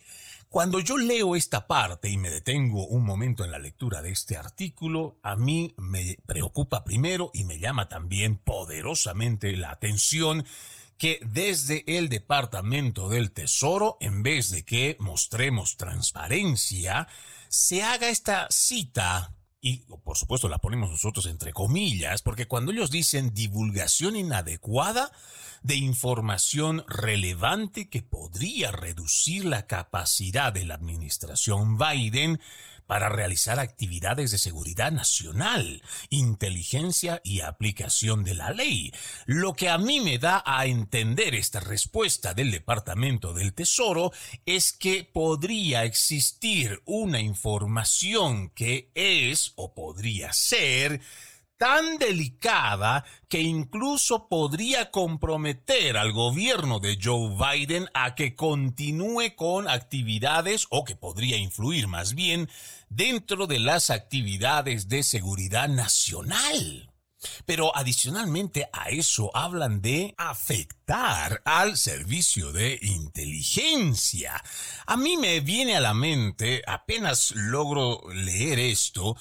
Cuando 0.56 0.80
yo 0.80 0.98
leo 0.98 1.36
esta 1.36 1.68
parte 1.68 2.10
y 2.10 2.15
me 2.15 2.30
detengo 2.30 2.88
un 2.88 3.04
momento 3.04 3.44
en 3.44 3.51
la 3.51 3.60
lectura 3.60 4.01
de 4.01 4.12
este 4.12 4.38
artículo, 4.38 5.18
a 5.22 5.36
mí 5.36 5.74
me 5.77 6.18
preocupa 6.25 6.86
primero 6.86 7.30
y 7.34 7.44
me 7.44 7.60
llama 7.60 7.89
también 7.89 8.38
poderosamente 8.38 9.58
la 9.58 9.72
atención 9.72 10.46
que 10.97 11.19
desde 11.23 11.83
el 11.97 12.09
Departamento 12.09 13.09
del 13.09 13.31
Tesoro, 13.31 13.97
en 13.99 14.23
vez 14.23 14.49
de 14.49 14.63
que 14.63 14.95
mostremos 14.99 15.77
transparencia, 15.77 17.07
se 17.49 17.83
haga 17.83 18.09
esta 18.09 18.47
cita 18.49 19.35
y 19.65 19.77
por 20.03 20.15
supuesto 20.15 20.47
la 20.47 20.59
ponemos 20.59 20.91
nosotros 20.91 21.25
entre 21.25 21.51
comillas, 21.51 22.21
porque 22.21 22.47
cuando 22.47 22.71
ellos 22.71 22.91
dicen 22.91 23.33
divulgación 23.33 24.15
inadecuada 24.15 25.11
de 25.63 25.75
información 25.75 26.85
relevante 26.87 27.89
que 27.89 28.03
podría 28.03 28.71
reducir 28.71 29.43
la 29.43 29.65
capacidad 29.65 30.53
de 30.53 30.65
la 30.65 30.75
administración 30.75 31.79
Biden 31.79 32.39
para 32.88 33.10
realizar 33.10 33.60
actividades 33.60 34.32
de 34.32 34.38
seguridad 34.38 34.92
nacional, 34.92 35.82
inteligencia 36.10 37.22
y 37.24 37.42
aplicación 37.42 38.24
de 38.24 38.36
la 38.36 38.51
ley. 38.51 38.92
Lo 39.25 39.54
que 39.54 39.70
a 39.70 39.77
mí 39.77 40.00
me 40.00 40.18
da 40.18 40.44
a 40.46 40.65
entender 40.65 41.36
esta 41.36 41.60
respuesta 41.60 42.34
del 42.34 42.51
Departamento 42.51 43.34
del 43.34 43.54
Tesoro 43.54 44.12
es 44.46 44.74
que 44.74 45.04
podría 45.04 45.84
existir 45.84 46.82
una 46.86 47.20
información 47.20 48.50
que 48.50 48.92
es 48.96 49.54
o 49.56 49.74
podría 49.74 50.34
ser 50.34 51.01
tan 51.57 51.97
delicada 51.97 53.05
que 53.29 53.41
incluso 53.41 54.27
podría 54.27 54.91
comprometer 54.91 55.97
al 55.97 56.12
gobierno 56.12 56.80
de 56.80 56.97
Joe 57.01 57.36
Biden 57.36 57.88
a 57.93 58.15
que 58.15 58.36
continúe 58.36 59.36
con 59.36 59.69
actividades 59.69 60.67
o 60.69 60.84
que 60.84 60.95
podría 60.95 61.38
influir 61.38 61.88
más 61.88 62.13
bien 62.13 62.49
dentro 62.89 63.47
de 63.47 63.60
las 63.60 63.89
actividades 63.89 64.89
de 64.89 65.03
seguridad 65.03 65.69
nacional. 65.69 66.91
Pero 67.45 67.75
adicionalmente 67.75 68.69
a 68.71 68.89
eso 68.89 69.32
hablan 69.36 69.82
de 69.82 70.13
afectar 70.17 71.41
al 71.45 71.77
servicio 71.77 72.51
de 72.51 72.77
inteligencia. 72.82 74.43
A 74.86 74.97
mí 74.97 75.17
me 75.17 75.39
viene 75.39 75.75
a 75.75 75.82
la 75.82 75.93
mente, 75.93 76.62
apenas 76.67 77.32
logro 77.36 78.01
leer 78.13 78.60
esto, 78.60 79.17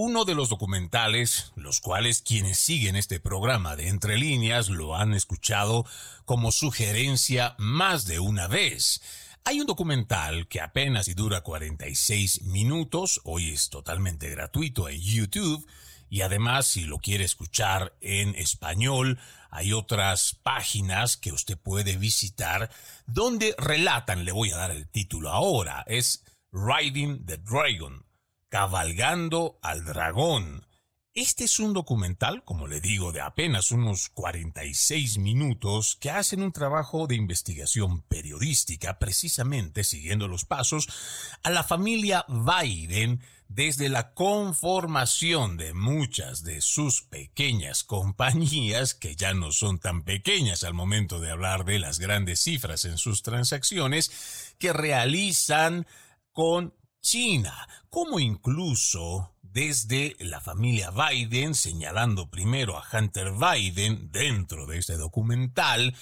uno 0.00 0.24
de 0.24 0.36
los 0.36 0.48
documentales, 0.48 1.50
los 1.56 1.80
cuales 1.80 2.22
quienes 2.22 2.60
siguen 2.60 2.94
este 2.94 3.18
programa 3.18 3.74
de 3.74 3.88
Entre 3.88 4.16
líneas 4.16 4.68
lo 4.68 4.94
han 4.94 5.12
escuchado 5.12 5.84
como 6.24 6.52
sugerencia 6.52 7.56
más 7.58 8.06
de 8.06 8.20
una 8.20 8.46
vez. 8.46 9.02
Hay 9.42 9.60
un 9.60 9.66
documental 9.66 10.46
que 10.46 10.60
apenas 10.60 11.08
y 11.08 11.14
dura 11.14 11.40
46 11.40 12.42
minutos, 12.42 13.20
hoy 13.24 13.50
es 13.50 13.70
totalmente 13.70 14.30
gratuito 14.30 14.88
en 14.88 15.00
YouTube, 15.00 15.66
y 16.08 16.20
además 16.20 16.68
si 16.68 16.84
lo 16.84 16.98
quiere 16.98 17.24
escuchar 17.24 17.96
en 18.00 18.36
español, 18.36 19.18
hay 19.50 19.72
otras 19.72 20.38
páginas 20.44 21.16
que 21.16 21.32
usted 21.32 21.58
puede 21.58 21.96
visitar 21.96 22.70
donde 23.08 23.52
relatan, 23.58 24.24
le 24.24 24.30
voy 24.30 24.52
a 24.52 24.58
dar 24.58 24.70
el 24.70 24.88
título 24.88 25.30
ahora, 25.30 25.82
es 25.88 26.22
Riding 26.52 27.26
the 27.26 27.38
Dragon, 27.38 28.04
Cabalgando 28.48 29.58
al 29.62 29.84
Dragón. 29.84 30.66
Este 31.12 31.44
es 31.44 31.58
un 31.58 31.74
documental, 31.74 32.44
como 32.44 32.66
le 32.66 32.80
digo, 32.80 33.12
de 33.12 33.20
apenas 33.20 33.72
unos 33.72 34.08
46 34.08 35.18
minutos 35.18 35.96
que 36.00 36.10
hacen 36.10 36.42
un 36.42 36.52
trabajo 36.52 37.06
de 37.06 37.16
investigación 37.16 38.02
periodística, 38.02 38.98
precisamente 38.98 39.84
siguiendo 39.84 40.28
los 40.28 40.44
pasos 40.44 40.88
a 41.42 41.50
la 41.50 41.64
familia 41.64 42.24
Biden 42.28 43.20
desde 43.48 43.88
la 43.88 44.14
conformación 44.14 45.56
de 45.56 45.74
muchas 45.74 46.44
de 46.44 46.60
sus 46.60 47.02
pequeñas 47.02 47.82
compañías, 47.82 48.94
que 48.94 49.16
ya 49.16 49.34
no 49.34 49.52
son 49.52 49.78
tan 49.78 50.04
pequeñas 50.04 50.64
al 50.64 50.74
momento 50.74 51.20
de 51.20 51.30
hablar 51.30 51.64
de 51.64 51.78
las 51.78 51.98
grandes 51.98 52.40
cifras 52.40 52.84
en 52.84 52.96
sus 52.96 53.22
transacciones, 53.22 54.54
que 54.58 54.72
realizan 54.72 55.86
con 56.32 56.74
China, 57.00 57.68
como 57.88 58.20
incluso 58.20 59.34
desde 59.42 60.16
la 60.20 60.40
familia 60.40 60.90
Biden, 60.90 61.54
señalando 61.54 62.28
primero 62.28 62.76
a 62.76 62.84
Hunter 62.92 63.32
Biden 63.32 64.10
dentro 64.12 64.66
de 64.66 64.78
este 64.78 64.96
documental, 64.96 65.94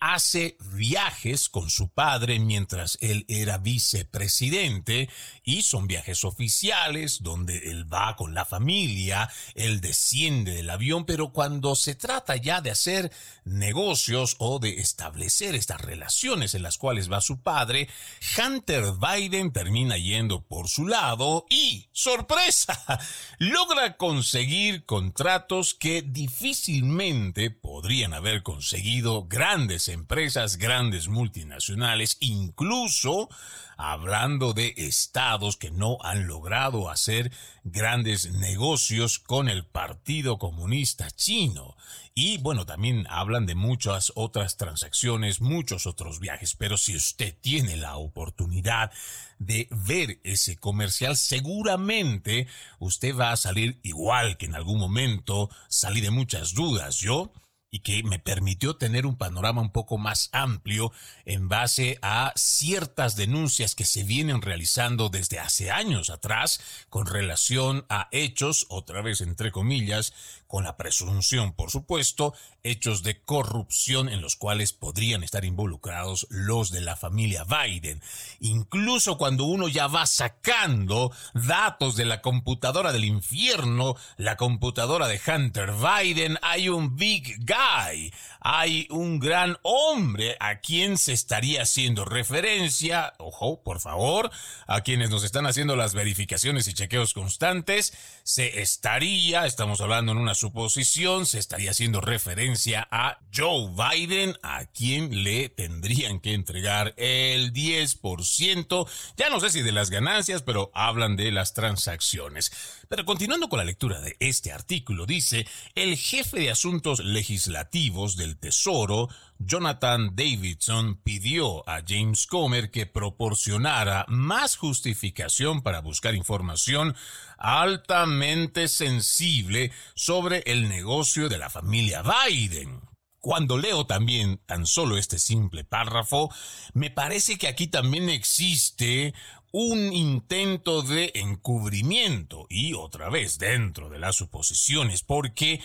hace 0.00 0.56
viajes 0.60 1.48
con 1.48 1.70
su 1.70 1.88
padre 1.88 2.38
mientras 2.38 2.98
él 3.00 3.24
era 3.28 3.58
vicepresidente 3.58 5.08
y 5.42 5.62
son 5.62 5.86
viajes 5.86 6.24
oficiales 6.24 7.22
donde 7.22 7.70
él 7.70 7.92
va 7.92 8.14
con 8.16 8.34
la 8.34 8.44
familia, 8.44 9.30
él 9.54 9.80
desciende 9.80 10.52
del 10.52 10.70
avión, 10.70 11.04
pero 11.04 11.32
cuando 11.32 11.74
se 11.74 11.94
trata 11.94 12.36
ya 12.36 12.60
de 12.60 12.70
hacer 12.70 13.12
negocios 13.44 14.36
o 14.38 14.58
de 14.58 14.78
establecer 14.78 15.54
estas 15.54 15.80
relaciones 15.80 16.54
en 16.54 16.62
las 16.62 16.78
cuales 16.78 17.10
va 17.10 17.20
su 17.20 17.40
padre, 17.42 17.88
Hunter 18.36 18.84
Biden 18.92 19.52
termina 19.52 19.96
yendo 19.96 20.42
por 20.42 20.68
su 20.68 20.86
lado 20.86 21.46
y, 21.50 21.88
sorpresa, 21.92 22.78
logra 23.38 23.96
conseguir 23.96 24.84
contratos 24.84 25.74
que 25.74 26.02
difícilmente 26.02 27.50
podrían 27.50 28.12
haber 28.12 28.42
conseguido 28.42 29.26
grandes 29.26 29.87
empresas 29.88 30.56
grandes 30.56 31.08
multinacionales, 31.08 32.16
incluso 32.20 33.28
hablando 33.76 34.52
de 34.54 34.74
estados 34.76 35.56
que 35.56 35.70
no 35.70 35.98
han 36.02 36.26
logrado 36.26 36.90
hacer 36.90 37.32
grandes 37.62 38.32
negocios 38.32 39.18
con 39.18 39.48
el 39.48 39.64
Partido 39.64 40.38
Comunista 40.38 41.10
Chino. 41.12 41.76
Y 42.12 42.38
bueno, 42.38 42.66
también 42.66 43.06
hablan 43.08 43.46
de 43.46 43.54
muchas 43.54 44.10
otras 44.16 44.56
transacciones, 44.56 45.40
muchos 45.40 45.86
otros 45.86 46.18
viajes, 46.18 46.56
pero 46.56 46.76
si 46.76 46.96
usted 46.96 47.36
tiene 47.40 47.76
la 47.76 47.96
oportunidad 47.96 48.90
de 49.38 49.68
ver 49.70 50.18
ese 50.24 50.56
comercial, 50.56 51.16
seguramente 51.16 52.48
usted 52.80 53.16
va 53.16 53.30
a 53.30 53.36
salir 53.36 53.78
igual 53.84 54.36
que 54.36 54.46
en 54.46 54.56
algún 54.56 54.80
momento 54.80 55.48
salí 55.68 56.00
de 56.00 56.10
muchas 56.10 56.54
dudas. 56.54 56.96
Yo 56.96 57.32
y 57.70 57.80
que 57.80 58.02
me 58.02 58.18
permitió 58.18 58.76
tener 58.76 59.06
un 59.06 59.16
panorama 59.16 59.60
un 59.60 59.70
poco 59.70 59.98
más 59.98 60.30
amplio 60.32 60.92
en 61.24 61.48
base 61.48 61.98
a 62.02 62.32
ciertas 62.36 63.16
denuncias 63.16 63.74
que 63.74 63.84
se 63.84 64.04
vienen 64.04 64.40
realizando 64.42 65.08
desde 65.08 65.38
hace 65.38 65.70
años 65.70 66.10
atrás 66.10 66.60
con 66.88 67.06
relación 67.06 67.84
a 67.88 68.08
hechos, 68.10 68.66
otra 68.68 69.02
vez 69.02 69.20
entre 69.20 69.52
comillas, 69.52 70.14
con 70.48 70.64
la 70.64 70.76
presunción, 70.76 71.52
por 71.52 71.70
supuesto, 71.70 72.34
hechos 72.62 73.02
de 73.02 73.22
corrupción 73.22 74.08
en 74.08 74.22
los 74.22 74.34
cuales 74.34 74.72
podrían 74.72 75.22
estar 75.22 75.44
involucrados 75.44 76.26
los 76.30 76.72
de 76.72 76.80
la 76.80 76.96
familia 76.96 77.44
Biden. 77.44 78.02
Incluso 78.40 79.18
cuando 79.18 79.44
uno 79.44 79.68
ya 79.68 79.86
va 79.86 80.06
sacando 80.06 81.12
datos 81.34 81.96
de 81.96 82.06
la 82.06 82.22
computadora 82.22 82.92
del 82.92 83.04
infierno, 83.04 83.94
la 84.16 84.36
computadora 84.36 85.06
de 85.06 85.20
Hunter 85.24 85.72
Biden, 85.72 86.38
hay 86.40 86.70
un 86.70 86.96
big 86.96 87.38
guy, 87.44 88.12
hay 88.40 88.86
un 88.90 89.18
gran 89.18 89.56
hombre 89.62 90.36
a 90.40 90.60
quien 90.60 90.98
se 90.98 91.12
estaría 91.12 91.62
haciendo 91.62 92.04
referencia, 92.04 93.14
ojo, 93.18 93.62
por 93.62 93.80
favor, 93.80 94.30
a 94.66 94.82
quienes 94.82 95.10
nos 95.10 95.24
están 95.24 95.46
haciendo 95.46 95.76
las 95.76 95.94
verificaciones 95.94 96.68
y 96.68 96.74
chequeos 96.74 97.14
constantes, 97.14 97.92
se 98.22 98.60
estaría, 98.60 99.46
estamos 99.46 99.80
hablando 99.80 100.12
en 100.12 100.18
una 100.18 100.34
suposición, 100.34 101.26
se 101.26 101.38
estaría 101.38 101.70
haciendo 101.70 102.00
referencia 102.00 102.86
a 102.90 103.18
Joe 103.34 103.70
Biden, 103.70 104.36
a 104.42 104.66
quien 104.66 105.24
le 105.24 105.48
tendrían 105.48 106.20
que 106.20 106.34
entregar 106.34 106.94
el 106.96 107.52
10%, 107.52 108.88
ya 109.16 109.30
no 109.30 109.40
sé 109.40 109.50
si 109.50 109.62
de 109.62 109.72
las 109.72 109.90
ganancias, 109.90 110.42
pero 110.42 110.70
hablan 110.74 111.16
de 111.16 111.32
las 111.32 111.54
transacciones. 111.54 112.52
Pero 112.88 113.04
continuando 113.04 113.48
con 113.48 113.58
la 113.58 113.64
lectura 113.64 114.00
de 114.00 114.16
este 114.20 114.52
artículo, 114.52 115.06
dice, 115.06 115.46
el 115.74 115.96
jefe 115.96 116.40
de 116.40 116.50
asuntos 116.50 117.00
legislativos 117.00 118.16
Tesoro, 118.36 119.08
Jonathan 119.38 120.14
Davidson, 120.14 120.96
pidió 121.02 121.68
a 121.68 121.82
James 121.86 122.26
Comer 122.26 122.70
que 122.70 122.86
proporcionara 122.86 124.04
más 124.08 124.56
justificación 124.56 125.62
para 125.62 125.80
buscar 125.80 126.14
información 126.14 126.94
altamente 127.38 128.68
sensible 128.68 129.70
sobre 129.94 130.42
el 130.46 130.68
negocio 130.68 131.28
de 131.28 131.38
la 131.38 131.48
familia 131.48 132.02
Biden. 132.02 132.80
Cuando 133.20 133.58
leo 133.58 133.84
también 133.84 134.40
tan 134.46 134.64
solo 134.66 134.96
este 134.96 135.18
simple 135.18 135.64
párrafo, 135.64 136.32
me 136.72 136.90
parece 136.90 137.36
que 137.36 137.48
aquí 137.48 137.66
también 137.66 138.08
existe 138.08 139.12
un 139.50 139.92
intento 139.92 140.82
de 140.82 141.10
encubrimiento 141.14 142.46
y 142.48 142.74
otra 142.74 143.08
vez 143.08 143.38
dentro 143.38 143.88
de 143.88 143.98
las 143.98 144.16
suposiciones 144.16 145.02
porque 145.02 145.60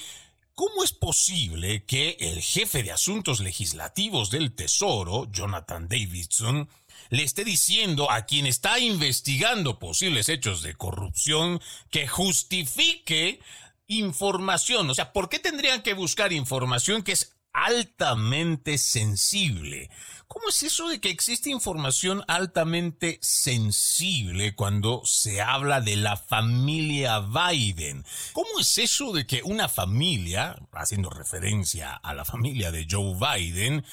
¿Cómo 0.55 0.83
es 0.83 0.93
posible 0.93 1.83
que 1.83 2.15
el 2.19 2.39
jefe 2.39 2.83
de 2.83 2.91
asuntos 2.91 3.39
legislativos 3.39 4.29
del 4.29 4.53
Tesoro, 4.53 5.25
Jonathan 5.31 5.87
Davidson, 5.87 6.69
le 7.09 7.23
esté 7.23 7.43
diciendo 7.43 8.11
a 8.11 8.27
quien 8.27 8.45
está 8.45 8.77
investigando 8.77 9.79
posibles 9.79 10.29
hechos 10.29 10.61
de 10.61 10.75
corrupción 10.75 11.59
que 11.89 12.07
justifique 12.07 13.39
información? 13.87 14.91
O 14.91 14.93
sea, 14.93 15.11
¿por 15.11 15.27
qué 15.27 15.39
tendrían 15.39 15.81
que 15.81 15.95
buscar 15.95 16.31
información 16.31 17.01
que 17.01 17.13
es 17.13 17.32
altamente 17.53 18.77
sensible? 18.77 19.89
¿Cómo 20.27 20.49
es 20.49 20.63
eso 20.63 20.87
de 20.87 20.99
que 20.99 21.11
existe 21.11 21.51
información 21.51 22.23
altamente 22.27 23.19
sensible 23.21 24.55
cuando 24.55 25.03
se 25.05 25.41
habla 25.41 25.79
de 25.79 25.95
la 25.95 26.17
familia 26.17 27.19
Biden? 27.19 28.03
¿Cómo 28.33 28.59
es 28.59 28.77
eso 28.79 29.13
de 29.13 29.27
que 29.27 29.43
una 29.43 29.69
familia, 29.69 30.55
haciendo 30.71 31.11
referencia 31.11 31.93
a 31.93 32.13
la 32.15 32.25
familia 32.25 32.71
de 32.71 32.87
Joe 32.89 33.15
Biden, 33.15 33.85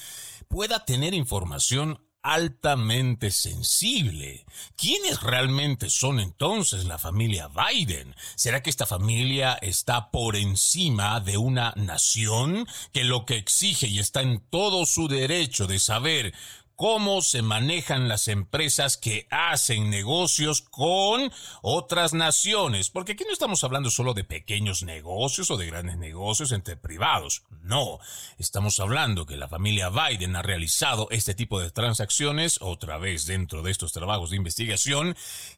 pueda 0.47 0.83
tener 0.83 1.13
información 1.13 1.99
altamente 2.23 3.31
sensible. 3.31 4.45
¿Quiénes 4.75 5.21
realmente 5.21 5.89
son 5.89 6.19
entonces 6.19 6.85
la 6.85 6.97
familia 6.97 7.49
Biden? 7.49 8.15
¿Será 8.35 8.61
que 8.61 8.69
esta 8.69 8.85
familia 8.85 9.53
está 9.61 10.11
por 10.11 10.35
encima 10.35 11.19
de 11.19 11.37
una 11.37 11.73
nación 11.75 12.67
que 12.91 13.03
lo 13.03 13.25
que 13.25 13.37
exige 13.37 13.87
y 13.87 13.99
está 13.99 14.21
en 14.21 14.41
todo 14.49 14.85
su 14.85 15.07
derecho 15.07 15.67
de 15.67 15.79
saber 15.79 16.33
cómo 16.75 17.21
se 17.21 17.41
manejan 17.41 18.07
las 18.07 18.27
empresas 18.27 18.97
que 18.97 19.27
hacen 19.29 19.89
negocios 19.89 20.61
con 20.61 21.31
otras 21.61 22.13
naciones. 22.13 22.89
Porque 22.89 23.13
aquí 23.13 23.23
no 23.25 23.33
estamos 23.33 23.63
hablando 23.63 23.89
solo 23.89 24.13
de 24.13 24.23
pequeños 24.23 24.83
negocios 24.83 25.51
o 25.51 25.57
de 25.57 25.67
grandes 25.67 25.97
negocios 25.97 26.51
entre 26.51 26.77
privados. 26.77 27.43
No, 27.61 27.99
estamos 28.37 28.79
hablando 28.79 29.25
que 29.25 29.37
la 29.37 29.47
familia 29.47 29.89
Biden 29.89 30.35
ha 30.35 30.41
realizado 30.41 31.07
este 31.11 31.35
tipo 31.35 31.59
de 31.59 31.71
transacciones, 31.71 32.57
otra 32.61 32.97
vez 32.97 33.25
dentro 33.25 33.61
de 33.61 33.71
estos 33.71 33.93
trabajos 33.93 34.31
de 34.31 34.37
investigación, 34.37 35.15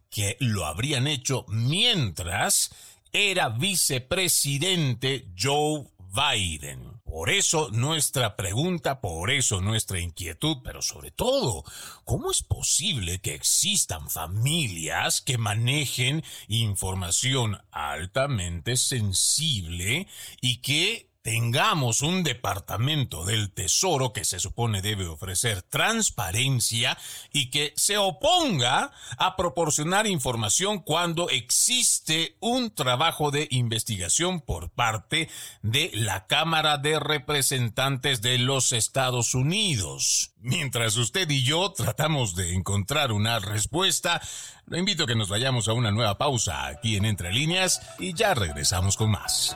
que 0.09 0.37
lo 0.39 0.65
habrían 0.65 1.07
hecho 1.07 1.45
mientras 1.47 2.71
era 3.11 3.49
vicepresidente 3.49 5.27
Joe 5.37 5.85
Biden. 6.13 6.92
Por 7.03 7.29
eso 7.29 7.69
nuestra 7.71 8.35
pregunta, 8.35 8.99
por 8.99 9.29
eso 9.29 9.61
nuestra 9.61 9.99
inquietud, 9.99 10.57
pero 10.63 10.81
sobre 10.81 11.11
todo, 11.11 11.63
¿cómo 12.05 12.31
es 12.31 12.41
posible 12.43 13.19
que 13.19 13.35
existan 13.35 14.09
familias 14.09 15.21
que 15.21 15.37
manejen 15.37 16.23
información 16.47 17.59
altamente 17.71 18.77
sensible 18.77 20.07
y 20.41 20.57
que 20.57 21.12
tengamos 21.23 22.01
un 22.01 22.21
departamento 22.21 23.25
del 23.25 23.51
Tesoro 23.51 24.11
que 24.11 24.25
se 24.25 24.39
supone 24.39 24.81
debe 24.81 25.07
ofrecer 25.07 25.63
transparencia 25.63 26.97
y 27.31 27.49
que 27.49 27.73
se 27.77 27.97
oponga 27.97 28.91
a 29.17 29.35
proporcionar 29.37 30.05
información 30.05 30.79
cuando 30.79 31.29
existe 31.29 32.35
un 32.41 32.75
trabajo 32.75 33.31
de 33.31 33.47
investigación 33.51 34.41
por 34.41 34.69
parte 34.69 35.29
de 35.61 35.91
la 35.93 36.27
Cámara 36.27 36.77
de 36.77 36.99
Representantes 36.99 38.21
de 38.21 38.37
los 38.37 38.73
Estados 38.73 39.33
Unidos. 39.33 40.33
Mientras 40.41 40.97
usted 40.97 41.29
y 41.29 41.43
yo 41.43 41.71
tratamos 41.71 42.35
de 42.35 42.53
encontrar 42.53 43.13
una 43.13 43.39
respuesta, 43.39 44.21
lo 44.65 44.77
invito 44.77 45.05
a 45.05 45.07
que 45.07 45.15
nos 45.15 45.29
vayamos 45.29 45.69
a 45.69 45.73
una 45.73 45.91
nueva 45.91 46.17
pausa 46.17 46.67
aquí 46.67 46.97
en 46.97 47.05
Entre 47.05 47.31
Líneas 47.31 47.81
y 47.97 48.13
ya 48.13 48.33
regresamos 48.33 48.97
con 48.97 49.11
más. 49.11 49.55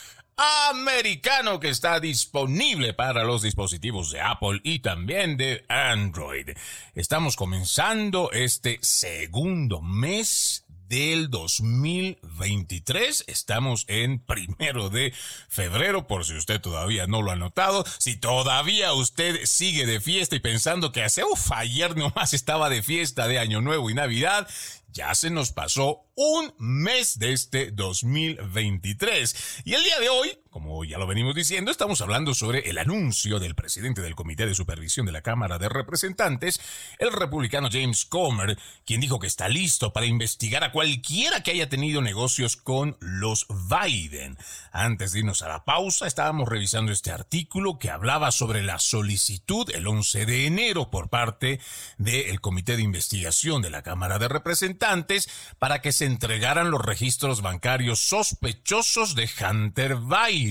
americano 0.71 1.59
que 1.59 1.69
está 1.69 1.99
disponible 1.99 2.93
para 2.93 3.23
los 3.23 3.41
dispositivos 3.41 4.11
de 4.11 4.21
Apple 4.21 4.61
y 4.63 4.79
también 4.79 5.37
de 5.37 5.65
Android. 5.67 6.49
Estamos 6.95 7.35
comenzando 7.35 8.31
este 8.31 8.79
segundo 8.81 9.81
mes 9.81 10.65
del 10.87 11.29
2023. 11.29 13.25
Estamos 13.27 13.85
en 13.87 14.19
primero 14.19 14.89
de 14.89 15.13
febrero, 15.47 16.07
por 16.07 16.25
si 16.25 16.33
usted 16.35 16.61
todavía 16.61 17.07
no 17.07 17.21
lo 17.21 17.31
ha 17.31 17.35
notado. 17.35 17.85
Si 17.97 18.15
todavía 18.15 18.93
usted 18.93 19.45
sigue 19.45 19.85
de 19.85 19.99
fiesta 19.99 20.35
y 20.35 20.39
pensando 20.39 20.91
que 20.91 21.03
hace, 21.03 21.23
uff, 21.23 21.51
ayer 21.51 21.95
nomás 21.97 22.33
estaba 22.33 22.69
de 22.69 22.83
fiesta 22.83 23.27
de 23.27 23.39
Año 23.39 23.61
Nuevo 23.61 23.89
y 23.89 23.93
Navidad, 23.93 24.47
ya 24.93 25.13
se 25.15 25.29
nos 25.29 25.51
pasó 25.51 26.05
un 26.15 26.53
mes 26.59 27.17
de 27.17 27.33
este 27.33 27.71
2023. 27.71 29.61
Y 29.65 29.73
el 29.73 29.83
día 29.83 29.99
de 29.99 30.09
hoy 30.09 30.37
como 30.53 30.85
ya 30.85 30.99
lo 30.99 31.07
venimos 31.07 31.33
diciendo, 31.33 31.71
estamos 31.71 31.99
hablando 32.01 32.35
sobre 32.35 32.69
el 32.69 32.77
anuncio 32.77 33.39
del 33.39 33.55
presidente 33.55 34.03
del 34.03 34.13
Comité 34.13 34.45
de 34.45 34.53
Supervisión 34.53 35.07
de 35.07 35.11
la 35.11 35.23
Cámara 35.23 35.57
de 35.57 35.67
Representantes, 35.67 36.61
el 36.99 37.11
republicano 37.11 37.69
James 37.71 38.05
Comer, 38.05 38.59
quien 38.85 39.01
dijo 39.01 39.17
que 39.17 39.25
está 39.25 39.49
listo 39.49 39.93
para 39.93 40.05
investigar 40.05 40.63
a 40.63 40.71
cualquiera 40.71 41.41
que 41.41 41.49
haya 41.49 41.69
tenido 41.69 42.03
negocios 42.03 42.55
con 42.55 42.97
los 42.99 43.47
Biden. 43.49 44.37
Antes 44.71 45.11
de 45.11 45.19
irnos 45.19 45.41
a 45.41 45.49
la 45.49 45.65
pausa, 45.65 46.05
estábamos 46.05 46.47
revisando 46.47 46.91
este 46.91 47.09
artículo 47.09 47.79
que 47.79 47.89
hablaba 47.89 48.31
sobre 48.31 48.61
la 48.61 48.77
solicitud 48.77 49.67
el 49.73 49.87
11 49.87 50.27
de 50.27 50.45
enero 50.45 50.91
por 50.91 51.09
parte 51.09 51.59
del 51.97 52.41
Comité 52.41 52.77
de 52.77 52.83
Investigación 52.83 53.63
de 53.63 53.71
la 53.71 53.81
Cámara 53.81 54.19
de 54.19 54.27
Representantes 54.27 55.27
para 55.57 55.81
que 55.81 55.91
se 55.91 56.05
entregaran 56.05 56.69
los 56.69 56.85
registros 56.85 57.41
bancarios 57.41 58.07
sospechosos 58.07 59.15
de 59.15 59.27
Hunter 59.41 59.95
Biden 59.95 60.42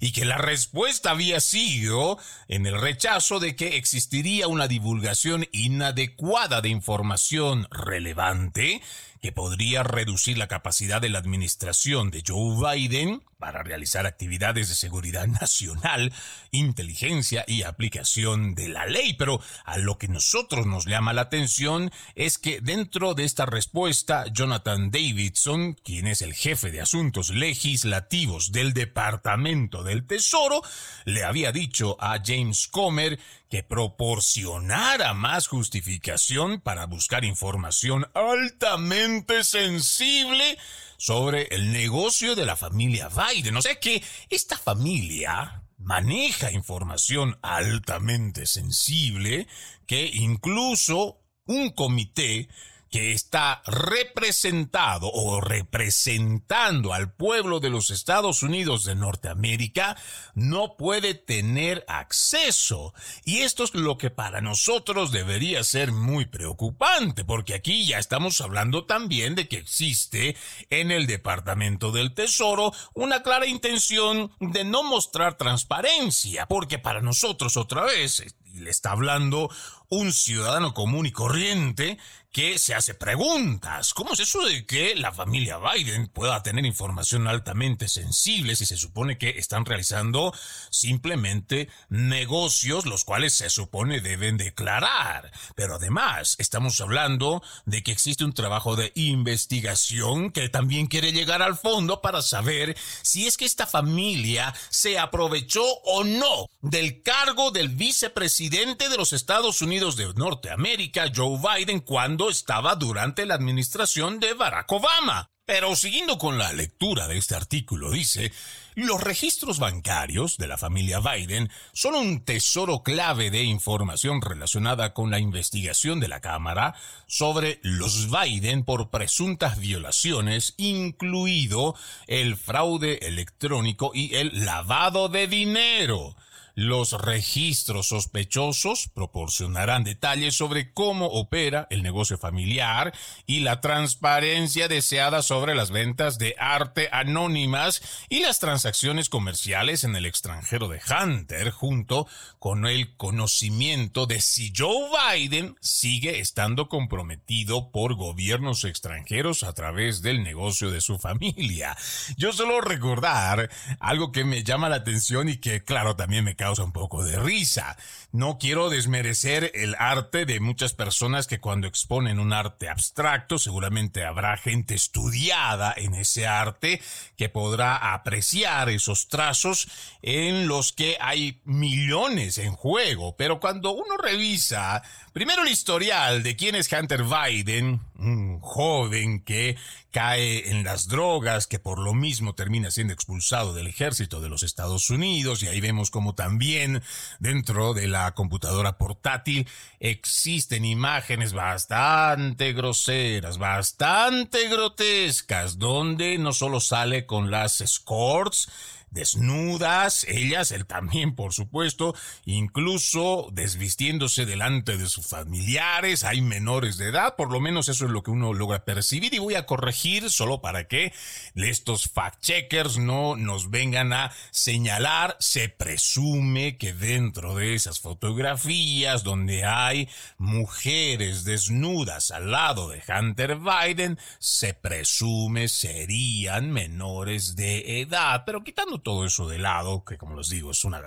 y 0.00 0.12
que 0.12 0.24
la 0.24 0.38
respuesta 0.38 1.10
había 1.10 1.40
sido 1.40 2.18
en 2.48 2.66
el 2.66 2.80
rechazo 2.80 3.40
de 3.40 3.56
que 3.56 3.76
existiría 3.76 4.48
una 4.48 4.68
divulgación 4.68 5.46
inadecuada 5.52 6.60
de 6.60 6.68
información 6.68 7.66
relevante 7.70 8.82
que 9.22 9.30
podría 9.30 9.84
reducir 9.84 10.36
la 10.36 10.48
capacidad 10.48 11.00
de 11.00 11.08
la 11.08 11.20
administración 11.20 12.10
de 12.10 12.24
Joe 12.26 12.76
Biden 12.76 13.22
para 13.38 13.62
realizar 13.62 14.04
actividades 14.04 14.68
de 14.68 14.74
seguridad 14.74 15.26
nacional, 15.40 16.12
inteligencia 16.50 17.44
y 17.46 17.62
aplicación 17.62 18.54
de 18.56 18.68
la 18.68 18.86
ley. 18.86 19.14
Pero 19.14 19.40
a 19.64 19.78
lo 19.78 19.96
que 19.96 20.08
nosotros 20.08 20.66
nos 20.66 20.86
llama 20.86 21.12
la 21.12 21.22
atención 21.22 21.92
es 22.16 22.38
que 22.38 22.60
dentro 22.60 23.14
de 23.14 23.24
esta 23.24 23.46
respuesta, 23.46 24.26
Jonathan 24.32 24.90
Davidson, 24.90 25.74
quien 25.74 26.08
es 26.08 26.20
el 26.20 26.34
jefe 26.34 26.72
de 26.72 26.80
asuntos 26.80 27.30
legislativos 27.30 28.50
del 28.50 28.72
Departamento 28.72 29.84
del 29.84 30.04
Tesoro, 30.04 30.62
le 31.04 31.22
había 31.22 31.52
dicho 31.52 31.96
a 32.00 32.20
James 32.24 32.66
Comer 32.66 33.20
que 33.52 33.62
proporcionara 33.62 35.12
más 35.12 35.46
justificación 35.46 36.62
para 36.62 36.86
buscar 36.86 37.22
información 37.22 38.06
altamente 38.14 39.44
sensible 39.44 40.56
sobre 40.96 41.48
el 41.54 41.70
negocio 41.70 42.34
de 42.34 42.46
la 42.46 42.56
familia 42.56 43.10
Biden. 43.10 43.54
O 43.58 43.60
sea 43.60 43.78
que 43.78 44.02
esta 44.30 44.56
familia 44.56 45.64
maneja 45.76 46.50
información 46.50 47.38
altamente 47.42 48.46
sensible 48.46 49.46
que 49.86 50.06
incluso 50.06 51.20
un 51.44 51.72
comité 51.72 52.48
que 52.92 53.12
está 53.12 53.62
representado 53.64 55.10
o 55.10 55.40
representando 55.40 56.92
al 56.92 57.10
pueblo 57.10 57.58
de 57.58 57.70
los 57.70 57.90
Estados 57.90 58.42
Unidos 58.42 58.84
de 58.84 58.94
Norteamérica 58.94 59.96
no 60.34 60.76
puede 60.76 61.14
tener 61.14 61.86
acceso. 61.88 62.92
Y 63.24 63.38
esto 63.38 63.64
es 63.64 63.74
lo 63.74 63.96
que 63.96 64.10
para 64.10 64.42
nosotros 64.42 65.10
debería 65.10 65.64
ser 65.64 65.90
muy 65.90 66.26
preocupante, 66.26 67.24
porque 67.24 67.54
aquí 67.54 67.86
ya 67.86 67.98
estamos 67.98 68.42
hablando 68.42 68.84
también 68.84 69.34
de 69.36 69.48
que 69.48 69.56
existe 69.56 70.36
en 70.68 70.90
el 70.90 71.06
Departamento 71.06 71.92
del 71.92 72.12
Tesoro 72.12 72.74
una 72.92 73.22
clara 73.22 73.46
intención 73.46 74.32
de 74.38 74.64
no 74.64 74.82
mostrar 74.82 75.38
transparencia, 75.38 76.44
porque 76.46 76.78
para 76.78 77.00
nosotros 77.00 77.56
otra 77.56 77.84
vez, 77.84 78.22
le 78.52 78.70
está 78.70 78.92
hablando 78.92 79.48
un 79.92 80.10
ciudadano 80.10 80.72
común 80.72 81.04
y 81.04 81.12
corriente 81.12 81.98
que 82.32 82.58
se 82.58 82.74
hace 82.74 82.94
preguntas. 82.94 83.92
¿Cómo 83.92 84.14
es 84.14 84.20
eso 84.20 84.42
de 84.46 84.64
que 84.64 84.94
la 84.94 85.12
familia 85.12 85.58
Biden 85.58 86.08
pueda 86.08 86.42
tener 86.42 86.64
información 86.64 87.28
altamente 87.28 87.88
sensible 87.88 88.56
si 88.56 88.64
se 88.64 88.78
supone 88.78 89.18
que 89.18 89.38
están 89.38 89.66
realizando 89.66 90.32
simplemente 90.70 91.68
negocios 91.90 92.86
los 92.86 93.04
cuales 93.04 93.34
se 93.34 93.50
supone 93.50 94.00
deben 94.00 94.38
declarar? 94.38 95.30
Pero 95.54 95.74
además 95.74 96.36
estamos 96.38 96.80
hablando 96.80 97.42
de 97.66 97.82
que 97.82 97.92
existe 97.92 98.24
un 98.24 98.32
trabajo 98.32 98.76
de 98.76 98.92
investigación 98.94 100.30
que 100.30 100.48
también 100.48 100.86
quiere 100.86 101.12
llegar 101.12 101.42
al 101.42 101.58
fondo 101.58 102.00
para 102.00 102.22
saber 102.22 102.78
si 103.02 103.26
es 103.26 103.36
que 103.36 103.44
esta 103.44 103.66
familia 103.66 104.54
se 104.70 104.98
aprovechó 104.98 105.64
o 105.84 106.02
no 106.02 106.46
del 106.62 107.02
cargo 107.02 107.50
del 107.50 107.68
vicepresidente 107.68 108.88
de 108.88 108.96
los 108.96 109.12
Estados 109.12 109.60
Unidos 109.60 109.81
de 109.90 110.14
Norteamérica, 110.14 111.10
Joe 111.14 111.38
Biden, 111.38 111.80
cuando 111.80 112.30
estaba 112.30 112.76
durante 112.76 113.26
la 113.26 113.34
administración 113.34 114.20
de 114.20 114.32
Barack 114.32 114.70
Obama. 114.70 115.28
Pero 115.44 115.74
siguiendo 115.74 116.18
con 116.18 116.38
la 116.38 116.52
lectura 116.52 117.08
de 117.08 117.18
este 117.18 117.34
artículo, 117.34 117.90
dice, 117.90 118.32
los 118.76 119.00
registros 119.00 119.58
bancarios 119.58 120.36
de 120.36 120.46
la 120.46 120.56
familia 120.56 121.00
Biden 121.00 121.50
son 121.72 121.96
un 121.96 122.24
tesoro 122.24 122.84
clave 122.84 123.32
de 123.32 123.42
información 123.42 124.22
relacionada 124.22 124.94
con 124.94 125.10
la 125.10 125.18
investigación 125.18 125.98
de 125.98 126.06
la 126.06 126.20
Cámara 126.20 126.76
sobre 127.08 127.58
los 127.64 128.08
Biden 128.08 128.64
por 128.64 128.90
presuntas 128.90 129.58
violaciones, 129.58 130.54
incluido 130.58 131.74
el 132.06 132.36
fraude 132.36 133.08
electrónico 133.08 133.90
y 133.92 134.14
el 134.14 134.44
lavado 134.44 135.08
de 135.08 135.26
dinero. 135.26 136.14
Los 136.54 136.92
registros 136.92 137.88
sospechosos 137.88 138.90
proporcionarán 138.92 139.84
detalles 139.84 140.34
sobre 140.34 140.72
cómo 140.72 141.06
opera 141.06 141.66
el 141.70 141.82
negocio 141.82 142.18
familiar 142.18 142.92
y 143.26 143.40
la 143.40 143.62
transparencia 143.62 144.68
deseada 144.68 145.22
sobre 145.22 145.54
las 145.54 145.70
ventas 145.70 146.18
de 146.18 146.34
arte 146.38 146.90
anónimas 146.92 147.80
y 148.10 148.20
las 148.20 148.38
transacciones 148.38 149.08
comerciales 149.08 149.84
en 149.84 149.96
el 149.96 150.04
extranjero 150.04 150.68
de 150.68 150.80
Hunter, 150.80 151.50
junto 151.50 152.06
con 152.38 152.66
el 152.66 152.96
conocimiento 152.96 154.06
de 154.06 154.20
si 154.20 154.52
Joe 154.54 154.90
Biden 155.16 155.56
sigue 155.60 156.20
estando 156.20 156.68
comprometido 156.68 157.70
por 157.70 157.94
gobiernos 157.94 158.64
extranjeros 158.64 159.42
a 159.42 159.54
través 159.54 160.02
del 160.02 160.22
negocio 160.22 160.70
de 160.70 160.82
su 160.82 160.98
familia. 160.98 161.76
Yo 162.18 162.32
solo 162.32 162.60
recordar 162.60 163.48
algo 163.80 164.12
que 164.12 164.24
me 164.24 164.44
llama 164.44 164.68
la 164.68 164.76
atención 164.76 165.30
y 165.30 165.38
que 165.38 165.64
claro 165.64 165.96
también 165.96 166.24
me 166.24 166.36
causa 166.42 166.64
un 166.64 166.72
poco 166.72 167.04
de 167.04 167.16
risa. 167.20 167.76
No 168.10 168.36
quiero 168.36 168.68
desmerecer 168.68 169.52
el 169.54 169.76
arte 169.78 170.26
de 170.26 170.40
muchas 170.40 170.72
personas 170.72 171.28
que 171.28 171.38
cuando 171.38 171.68
exponen 171.68 172.18
un 172.18 172.32
arte 172.32 172.68
abstracto, 172.68 173.38
seguramente 173.38 174.04
habrá 174.04 174.36
gente 174.36 174.74
estudiada 174.74 175.72
en 175.76 175.94
ese 175.94 176.26
arte 176.26 176.82
que 177.16 177.28
podrá 177.28 177.94
apreciar 177.94 178.70
esos 178.70 179.06
trazos 179.06 179.68
en 180.02 180.48
los 180.48 180.72
que 180.72 180.96
hay 181.00 181.40
millones 181.44 182.38
en 182.38 182.54
juego. 182.54 183.14
Pero 183.16 183.38
cuando 183.38 183.70
uno 183.70 183.96
revisa 183.96 184.82
primero 185.12 185.42
el 185.42 185.48
historial 185.48 186.24
de 186.24 186.34
quién 186.34 186.56
es 186.56 186.72
Hunter 186.72 187.04
Biden, 187.04 187.80
un 188.02 188.40
joven 188.40 189.20
que 189.20 189.56
cae 189.90 190.50
en 190.50 190.64
las 190.64 190.88
drogas, 190.88 191.46
que 191.46 191.58
por 191.58 191.78
lo 191.78 191.94
mismo 191.94 192.34
termina 192.34 192.70
siendo 192.70 192.92
expulsado 192.92 193.54
del 193.54 193.66
ejército 193.66 194.20
de 194.20 194.28
los 194.28 194.42
Estados 194.42 194.90
Unidos, 194.90 195.42
y 195.42 195.48
ahí 195.48 195.60
vemos 195.60 195.90
como 195.90 196.14
también 196.14 196.82
dentro 197.20 197.74
de 197.74 197.88
la 197.88 198.12
computadora 198.12 198.78
portátil 198.78 199.46
existen 199.80 200.64
imágenes 200.64 201.32
bastante 201.32 202.52
groseras, 202.52 203.38
bastante 203.38 204.48
grotescas, 204.48 205.58
donde 205.58 206.18
no 206.18 206.32
solo 206.32 206.60
sale 206.60 207.06
con 207.06 207.30
las 207.30 207.60
escorts, 207.60 208.48
desnudas, 208.92 210.04
ellas, 210.04 210.52
él 210.52 210.66
también, 210.66 211.14
por 211.14 211.32
supuesto, 211.32 211.94
incluso 212.24 213.28
desvistiéndose 213.32 214.26
delante 214.26 214.76
de 214.76 214.86
sus 214.86 215.06
familiares, 215.06 216.04
hay 216.04 216.20
menores 216.20 216.76
de 216.76 216.88
edad, 216.88 217.16
por 217.16 217.32
lo 217.32 217.40
menos 217.40 217.68
eso 217.68 217.86
es 217.86 217.90
lo 217.90 218.02
que 218.02 218.10
uno 218.10 218.34
logra 218.34 218.64
percibir 218.64 219.14
y 219.14 219.18
voy 219.18 219.34
a 219.34 219.46
corregir 219.46 220.10
solo 220.10 220.40
para 220.40 220.68
que 220.68 220.92
estos 221.34 221.92
fact-checkers 221.92 222.78
no 222.78 223.16
nos 223.16 223.50
vengan 223.50 223.92
a 223.92 224.12
señalar, 224.30 225.16
se 225.20 225.48
presume 225.48 226.58
que 226.58 226.72
dentro 226.72 227.34
de 227.34 227.54
esas 227.54 227.80
fotografías 227.80 229.04
donde 229.04 229.44
hay 229.44 229.88
mujeres 230.18 231.24
desnudas 231.24 232.10
al 232.10 232.30
lado 232.30 232.68
de 232.68 232.82
Hunter 232.86 233.38
Biden, 233.38 233.98
se 234.18 234.54
presume 234.54 235.48
serían 235.48 236.50
menores 236.50 237.36
de 237.36 237.80
edad, 237.80 238.24
pero 238.26 238.44
quitando 238.44 238.81
todo 238.82 239.04
eso 239.04 239.28
de 239.28 239.38
lado, 239.38 239.84
que 239.84 239.98
como 239.98 240.16
les 240.16 240.28
digo 240.28 240.50
es 240.50 240.64
una 240.64 240.82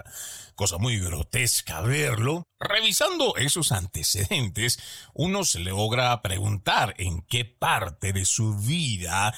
cosa 0.56 0.78
muy 0.78 1.00
grotesca 1.00 1.82
verlo, 1.82 2.44
revisando 2.60 3.36
esos 3.38 3.72
antecedentes, 3.72 4.80
uno 5.14 5.44
se 5.44 5.60
logra 5.60 6.22
preguntar 6.22 6.94
en 6.98 7.22
qué 7.24 7.46
parte 7.46 8.14
de 8.14 8.26
su 8.26 8.56
vida 8.58 9.34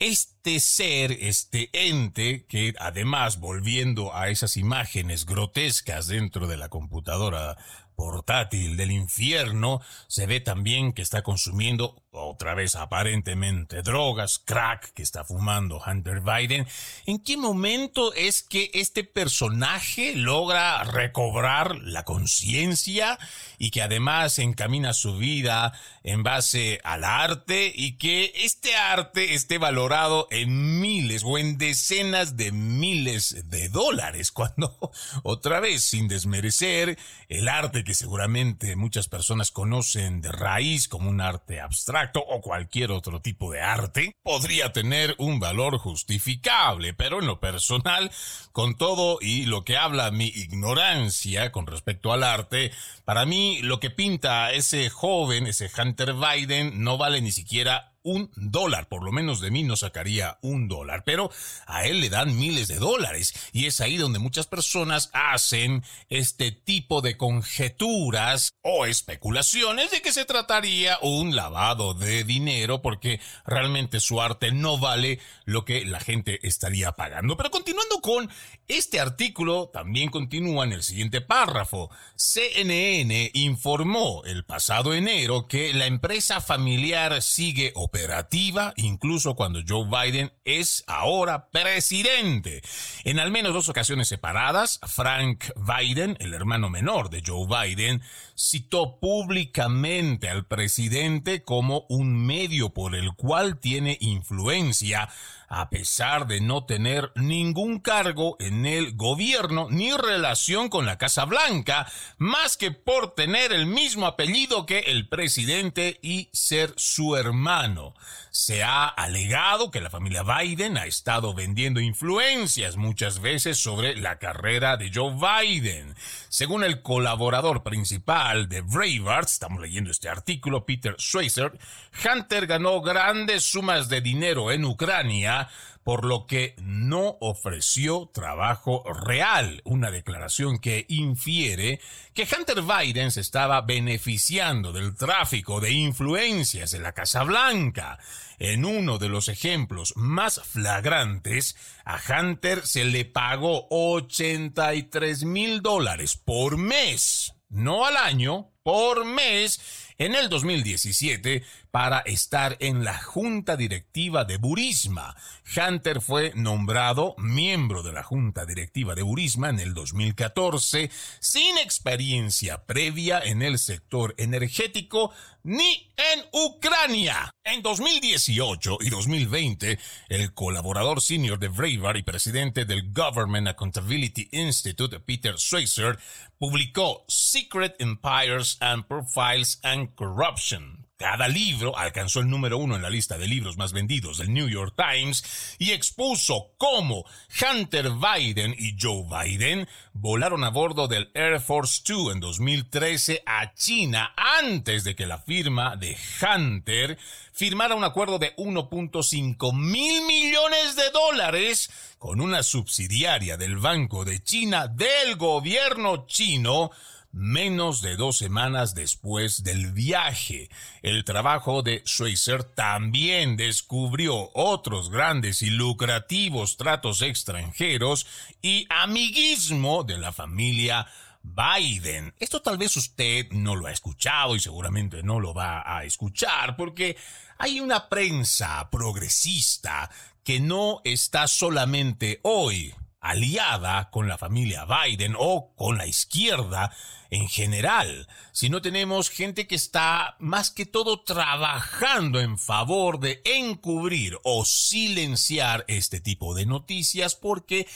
este 0.00 0.60
ser, 0.60 1.12
este 1.12 1.68
ente, 1.72 2.46
que 2.46 2.74
además 2.80 3.38
volviendo 3.38 4.14
a 4.14 4.30
esas 4.30 4.56
imágenes 4.56 5.26
grotescas 5.26 6.06
dentro 6.06 6.46
de 6.46 6.56
la 6.56 6.70
computadora 6.70 7.58
portátil 7.94 8.78
del 8.78 8.92
infierno, 8.92 9.82
se 10.08 10.26
ve 10.26 10.40
también 10.40 10.94
que 10.94 11.02
está 11.02 11.22
consumiendo 11.22 12.02
otra 12.12 12.54
vez 12.54 12.74
aparentemente 12.74 13.82
drogas, 13.82 14.40
crack 14.40 14.92
que 14.94 15.02
está 15.02 15.24
fumando 15.24 15.80
Hunter 15.84 16.20
Biden. 16.20 16.66
¿En 17.06 17.20
qué 17.20 17.36
momento 17.36 18.12
es 18.14 18.42
que 18.42 18.70
este 18.74 19.04
personaje 19.04 20.16
logra 20.16 20.82
recobrar 20.82 21.76
la 21.76 22.04
conciencia 22.04 23.18
y 23.58 23.70
que 23.70 23.82
además 23.82 24.40
encamina 24.40 24.92
su 24.92 25.18
vida 25.18 25.72
en 26.02 26.24
base 26.24 26.80
al 26.82 27.04
arte 27.04 27.72
y 27.72 27.96
que 27.96 28.32
este 28.34 28.74
arte 28.74 29.34
esté 29.34 29.58
valorado 29.58 30.26
en 30.32 30.80
miles 30.80 31.22
o 31.24 31.38
en 31.38 31.58
decenas 31.58 32.36
de 32.36 32.50
miles 32.50 33.48
de 33.48 33.68
dólares 33.68 34.32
cuando 34.32 34.76
otra 35.22 35.60
vez 35.60 35.84
sin 35.84 36.08
desmerecer 36.08 36.98
el 37.28 37.48
arte 37.48 37.84
que 37.84 37.94
seguramente 37.94 38.74
muchas 38.74 39.06
personas 39.06 39.52
conocen 39.52 40.20
de 40.20 40.32
raíz 40.32 40.88
como 40.88 41.08
un 41.08 41.20
arte 41.20 41.60
abstracto 41.60 41.99
o 42.14 42.40
cualquier 42.40 42.90
otro 42.90 43.20
tipo 43.20 43.52
de 43.52 43.60
arte 43.60 44.16
podría 44.22 44.72
tener 44.72 45.14
un 45.18 45.40
valor 45.40 45.78
justificable, 45.78 46.94
pero 46.94 47.20
en 47.20 47.26
lo 47.26 47.40
personal, 47.40 48.10
con 48.52 48.76
todo 48.76 49.18
y 49.20 49.46
lo 49.46 49.64
que 49.64 49.76
habla 49.76 50.10
mi 50.10 50.26
ignorancia 50.26 51.52
con 51.52 51.66
respecto 51.66 52.12
al 52.12 52.22
arte, 52.22 52.72
para 53.10 53.26
mí 53.26 53.58
lo 53.62 53.80
que 53.80 53.90
pinta 53.90 54.52
ese 54.52 54.88
joven, 54.88 55.48
ese 55.48 55.68
Hunter 55.76 56.14
Biden, 56.14 56.84
no 56.84 56.96
vale 56.96 57.20
ni 57.20 57.32
siquiera 57.32 57.90
un 58.02 58.30
dólar, 58.34 58.88
por 58.88 59.04
lo 59.04 59.12
menos 59.12 59.40
de 59.40 59.50
mí 59.50 59.62
no 59.62 59.76
sacaría 59.76 60.38
un 60.42 60.68
dólar, 60.68 61.02
pero 61.04 61.30
a 61.66 61.84
él 61.86 62.00
le 62.00 62.08
dan 62.08 62.38
miles 62.38 62.68
de 62.68 62.76
dólares 62.76 63.34
y 63.52 63.66
es 63.66 63.80
ahí 63.80 63.96
donde 63.96 64.18
muchas 64.18 64.46
personas 64.46 65.10
hacen 65.12 65.84
este 66.08 66.50
tipo 66.50 67.02
de 67.02 67.16
conjeturas 67.16 68.52
o 68.62 68.86
especulaciones 68.86 69.90
de 69.90 70.00
que 70.00 70.12
se 70.12 70.24
trataría 70.24 70.98
un 71.02 71.36
lavado 71.36 71.92
de 71.92 72.24
dinero 72.24 72.80
porque 72.80 73.20
realmente 73.44 74.00
su 74.00 74.20
arte 74.20 74.50
no 74.50 74.78
vale 74.78 75.18
lo 75.44 75.64
que 75.64 75.84
la 75.84 76.00
gente 76.00 76.38
estaría 76.46 76.92
pagando. 76.92 77.36
Pero 77.36 77.50
continuando 77.50 78.00
con 78.00 78.30
este 78.66 79.00
artículo, 79.00 79.68
también 79.72 80.10
continúa 80.10 80.64
en 80.64 80.72
el 80.72 80.82
siguiente 80.82 81.20
párrafo. 81.20 81.90
CNN 82.16 82.99
informó 83.32 84.22
el 84.24 84.44
pasado 84.44 84.94
enero 84.94 85.46
que 85.48 85.72
la 85.72 85.86
empresa 85.86 86.40
familiar 86.40 87.22
sigue 87.22 87.72
operativa, 87.74 88.72
incluso 88.76 89.34
cuando 89.34 89.60
Joe 89.66 89.86
Biden 89.86 90.32
es 90.44 90.84
ahora 90.86 91.48
presidente. 91.50 92.62
En 93.04 93.18
al 93.18 93.30
menos 93.30 93.54
dos 93.54 93.68
ocasiones 93.68 94.08
separadas, 94.08 94.80
Frank 94.86 95.44
Biden, 95.56 96.16
el 96.20 96.34
hermano 96.34 96.68
menor 96.68 97.10
de 97.10 97.22
Joe 97.26 97.46
Biden, 97.46 98.02
citó 98.36 98.98
públicamente 98.98 100.28
al 100.28 100.46
presidente 100.46 101.42
como 101.42 101.86
un 101.88 102.26
medio 102.26 102.70
por 102.70 102.94
el 102.94 103.14
cual 103.14 103.58
tiene 103.58 103.96
influencia 104.00 105.08
a 105.50 105.68
pesar 105.68 106.28
de 106.28 106.40
no 106.40 106.64
tener 106.64 107.10
ningún 107.16 107.80
cargo 107.80 108.36
en 108.38 108.66
el 108.66 108.94
gobierno 108.94 109.66
ni 109.68 109.92
relación 109.92 110.68
con 110.68 110.86
la 110.86 110.96
Casa 110.96 111.24
Blanca, 111.24 111.90
más 112.18 112.56
que 112.56 112.70
por 112.70 113.16
tener 113.16 113.52
el 113.52 113.66
mismo 113.66 114.06
apellido 114.06 114.64
que 114.64 114.78
el 114.78 115.08
presidente 115.08 115.98
y 116.02 116.30
ser 116.32 116.72
su 116.76 117.16
hermano. 117.16 117.94
Se 118.30 118.62
ha 118.62 118.86
alegado 118.86 119.72
que 119.72 119.80
la 119.80 119.90
familia 119.90 120.22
Biden 120.22 120.78
ha 120.78 120.86
estado 120.86 121.34
vendiendo 121.34 121.80
influencias 121.80 122.76
muchas 122.76 123.20
veces 123.20 123.58
sobre 123.58 123.96
la 123.96 124.20
carrera 124.20 124.76
de 124.76 124.92
Joe 124.94 125.16
Biden. 125.16 125.96
Según 126.28 126.62
el 126.62 126.80
colaborador 126.80 127.64
principal 127.64 128.48
de 128.48 128.60
Breitbart, 128.60 129.28
estamos 129.28 129.60
leyendo 129.60 129.90
este 129.90 130.08
artículo, 130.08 130.64
Peter 130.64 130.94
Schweizer, 130.96 131.58
Hunter 132.04 132.46
ganó 132.46 132.80
grandes 132.82 133.42
sumas 133.42 133.88
de 133.88 134.00
dinero 134.00 134.52
en 134.52 134.64
Ucrania 134.64 135.39
por 135.84 136.04
lo 136.04 136.26
que 136.26 136.54
no 136.58 137.16
ofreció 137.20 138.10
trabajo 138.12 138.84
real, 138.92 139.62
una 139.64 139.90
declaración 139.90 140.58
que 140.58 140.84
infiere 140.88 141.80
que 142.14 142.28
Hunter 142.30 142.62
Biden 142.62 143.10
se 143.10 143.20
estaba 143.20 143.62
beneficiando 143.62 144.72
del 144.72 144.94
tráfico 144.96 145.60
de 145.60 145.72
influencias 145.72 146.74
en 146.74 146.82
la 146.82 146.92
Casa 146.92 147.22
Blanca. 147.22 147.98
En 148.38 148.64
uno 148.64 148.98
de 148.98 149.08
los 149.08 149.28
ejemplos 149.28 149.92
más 149.96 150.40
flagrantes, 150.44 151.56
a 151.84 152.00
Hunter 152.08 152.66
se 152.66 152.84
le 152.84 153.04
pagó 153.04 153.66
83 153.70 155.24
mil 155.24 155.60
dólares 155.62 156.16
por 156.16 156.56
mes, 156.56 157.34
no 157.48 157.84
al 157.84 157.96
año, 157.96 158.50
por 158.62 159.04
mes, 159.04 159.60
en 159.98 160.14
el 160.14 160.28
2017 160.28 161.44
para 161.70 162.00
estar 162.00 162.56
en 162.60 162.84
la 162.84 162.98
junta 162.98 163.56
directiva 163.56 164.24
de 164.24 164.36
Burisma. 164.38 165.16
Hunter 165.56 166.00
fue 166.00 166.32
nombrado 166.34 167.14
miembro 167.18 167.82
de 167.82 167.92
la 167.92 168.02
junta 168.02 168.44
directiva 168.44 168.94
de 168.94 169.02
Burisma 169.02 169.50
en 169.50 169.60
el 169.60 169.74
2014 169.74 170.90
sin 171.20 171.58
experiencia 171.58 172.64
previa 172.64 173.20
en 173.20 173.42
el 173.42 173.58
sector 173.58 174.14
energético 174.18 175.12
ni 175.42 175.90
en 175.96 176.24
Ucrania. 176.32 177.30
En 177.44 177.62
2018 177.62 178.78
y 178.80 178.90
2020, 178.90 179.78
el 180.08 180.34
colaborador 180.34 181.00
senior 181.00 181.38
de 181.38 181.48
Breitbart 181.48 181.98
y 181.98 182.02
presidente 182.02 182.64
del 182.64 182.92
Government 182.92 183.48
Accountability 183.48 184.28
Institute, 184.32 185.00
Peter 185.00 185.38
Schweizer, 185.38 185.98
publicó 186.38 187.04
Secret 187.08 187.76
Empires 187.78 188.58
and 188.60 188.86
Profiles 188.86 189.60
and 189.62 189.94
Corruption, 189.94 190.86
cada 191.00 191.28
libro 191.28 191.78
alcanzó 191.78 192.20
el 192.20 192.28
número 192.28 192.58
uno 192.58 192.76
en 192.76 192.82
la 192.82 192.90
lista 192.90 193.16
de 193.16 193.26
libros 193.26 193.56
más 193.56 193.72
vendidos 193.72 194.18
del 194.18 194.34
New 194.34 194.50
York 194.50 194.74
Times 194.76 195.56
y 195.58 195.70
expuso 195.70 196.50
cómo 196.58 197.06
Hunter 197.40 197.92
Biden 197.92 198.54
y 198.58 198.76
Joe 198.78 199.06
Biden 199.08 199.66
volaron 199.94 200.44
a 200.44 200.50
bordo 200.50 200.88
del 200.88 201.10
Air 201.14 201.40
Force 201.40 201.80
Two 201.82 202.12
en 202.12 202.20
2013 202.20 203.22
a 203.24 203.54
China 203.54 204.12
antes 204.14 204.84
de 204.84 204.94
que 204.94 205.06
la 205.06 205.16
firma 205.16 205.74
de 205.74 205.96
Hunter 206.20 206.98
firmara 207.32 207.74
un 207.74 207.84
acuerdo 207.84 208.18
de 208.18 208.36
1.5 208.36 209.54
mil 209.54 210.02
millones 210.02 210.76
de 210.76 210.90
dólares 210.90 211.70
con 211.98 212.20
una 212.20 212.42
subsidiaria 212.42 213.38
del 213.38 213.56
Banco 213.56 214.04
de 214.04 214.22
China 214.22 214.68
del 214.68 215.16
gobierno 215.16 216.04
chino 216.06 216.70
menos 217.12 217.82
de 217.82 217.96
dos 217.96 218.18
semanas 218.18 218.74
después 218.74 219.42
del 219.42 219.72
viaje. 219.72 220.48
El 220.82 221.04
trabajo 221.04 221.62
de 221.62 221.82
Schweizer 221.86 222.44
también 222.44 223.36
descubrió 223.36 224.30
otros 224.34 224.90
grandes 224.90 225.42
y 225.42 225.50
lucrativos 225.50 226.56
tratos 226.56 227.02
extranjeros 227.02 228.06
y 228.42 228.66
amiguismo 228.70 229.84
de 229.84 229.98
la 229.98 230.12
familia 230.12 230.86
Biden. 231.22 232.14
Esto 232.18 232.40
tal 232.40 232.56
vez 232.58 232.76
usted 232.76 233.26
no 233.30 233.56
lo 233.56 233.66
ha 233.66 233.72
escuchado 233.72 234.36
y 234.36 234.40
seguramente 234.40 235.02
no 235.02 235.20
lo 235.20 235.34
va 235.34 235.62
a 235.66 235.84
escuchar 235.84 236.56
porque 236.56 236.96
hay 237.38 237.60
una 237.60 237.88
prensa 237.88 238.68
progresista 238.70 239.90
que 240.24 240.40
no 240.40 240.80
está 240.84 241.26
solamente 241.28 242.20
hoy 242.22 242.74
aliada 243.00 243.90
con 243.90 244.08
la 244.08 244.18
familia 244.18 244.66
Biden 244.66 245.14
o 245.18 245.54
con 245.56 245.78
la 245.78 245.86
izquierda 245.86 246.72
en 247.10 247.28
general, 247.28 248.06
si 248.30 248.50
no 248.50 248.62
tenemos 248.62 249.10
gente 249.10 249.48
que 249.48 249.56
está 249.56 250.16
más 250.20 250.52
que 250.52 250.64
todo 250.64 251.02
trabajando 251.02 252.20
en 252.20 252.38
favor 252.38 253.00
de 253.00 253.20
encubrir 253.24 254.16
o 254.22 254.44
silenciar 254.44 255.64
este 255.66 256.00
tipo 256.00 256.34
de 256.34 256.46
noticias 256.46 257.16
porque 257.16 257.66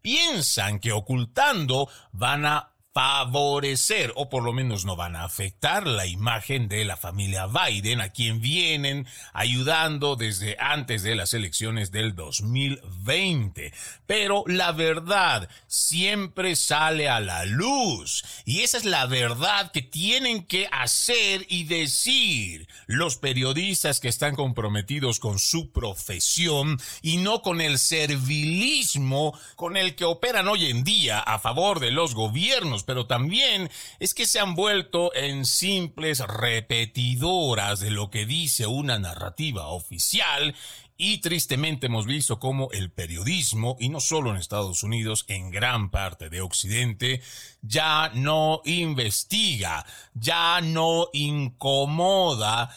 piensan 0.00 0.78
que 0.78 0.92
ocultando 0.92 1.88
van 2.12 2.46
a 2.46 2.73
favorecer 2.94 4.12
o 4.14 4.28
por 4.28 4.44
lo 4.44 4.52
menos 4.52 4.84
no 4.84 4.94
van 4.94 5.16
a 5.16 5.24
afectar 5.24 5.84
la 5.84 6.06
imagen 6.06 6.68
de 6.68 6.84
la 6.84 6.96
familia 6.96 7.48
Biden 7.48 8.00
a 8.00 8.10
quien 8.10 8.40
vienen 8.40 9.08
ayudando 9.32 10.14
desde 10.14 10.56
antes 10.60 11.02
de 11.02 11.16
las 11.16 11.34
elecciones 11.34 11.90
del 11.90 12.14
2020. 12.14 13.72
Pero 14.06 14.44
la 14.46 14.70
verdad 14.70 15.48
siempre 15.66 16.54
sale 16.54 17.08
a 17.08 17.18
la 17.18 17.44
luz 17.46 18.24
y 18.44 18.60
esa 18.60 18.78
es 18.78 18.84
la 18.84 19.06
verdad 19.06 19.72
que 19.72 19.82
tienen 19.82 20.44
que 20.44 20.68
hacer 20.70 21.46
y 21.48 21.64
decir 21.64 22.68
los 22.86 23.16
periodistas 23.16 23.98
que 23.98 24.08
están 24.08 24.36
comprometidos 24.36 25.18
con 25.18 25.40
su 25.40 25.72
profesión 25.72 26.78
y 27.02 27.16
no 27.16 27.42
con 27.42 27.60
el 27.60 27.80
servilismo 27.80 29.36
con 29.56 29.76
el 29.76 29.96
que 29.96 30.04
operan 30.04 30.46
hoy 30.46 30.66
en 30.66 30.84
día 30.84 31.18
a 31.18 31.40
favor 31.40 31.80
de 31.80 31.90
los 31.90 32.14
gobiernos 32.14 32.83
pero 32.84 33.06
también 33.06 33.70
es 33.98 34.14
que 34.14 34.26
se 34.26 34.40
han 34.40 34.54
vuelto 34.54 35.14
en 35.14 35.44
simples 35.44 36.20
repetidoras 36.20 37.80
de 37.80 37.90
lo 37.90 38.10
que 38.10 38.26
dice 38.26 38.66
una 38.66 38.98
narrativa 38.98 39.68
oficial 39.68 40.54
y 40.96 41.18
tristemente 41.18 41.86
hemos 41.86 42.06
visto 42.06 42.38
cómo 42.38 42.68
el 42.70 42.92
periodismo, 42.92 43.76
y 43.80 43.88
no 43.88 43.98
solo 43.98 44.30
en 44.30 44.36
Estados 44.36 44.84
Unidos, 44.84 45.24
en 45.26 45.50
gran 45.50 45.90
parte 45.90 46.30
de 46.30 46.40
Occidente, 46.40 47.20
ya 47.62 48.12
no 48.14 48.62
investiga, 48.64 49.84
ya 50.14 50.60
no 50.60 51.08
incomoda 51.12 52.70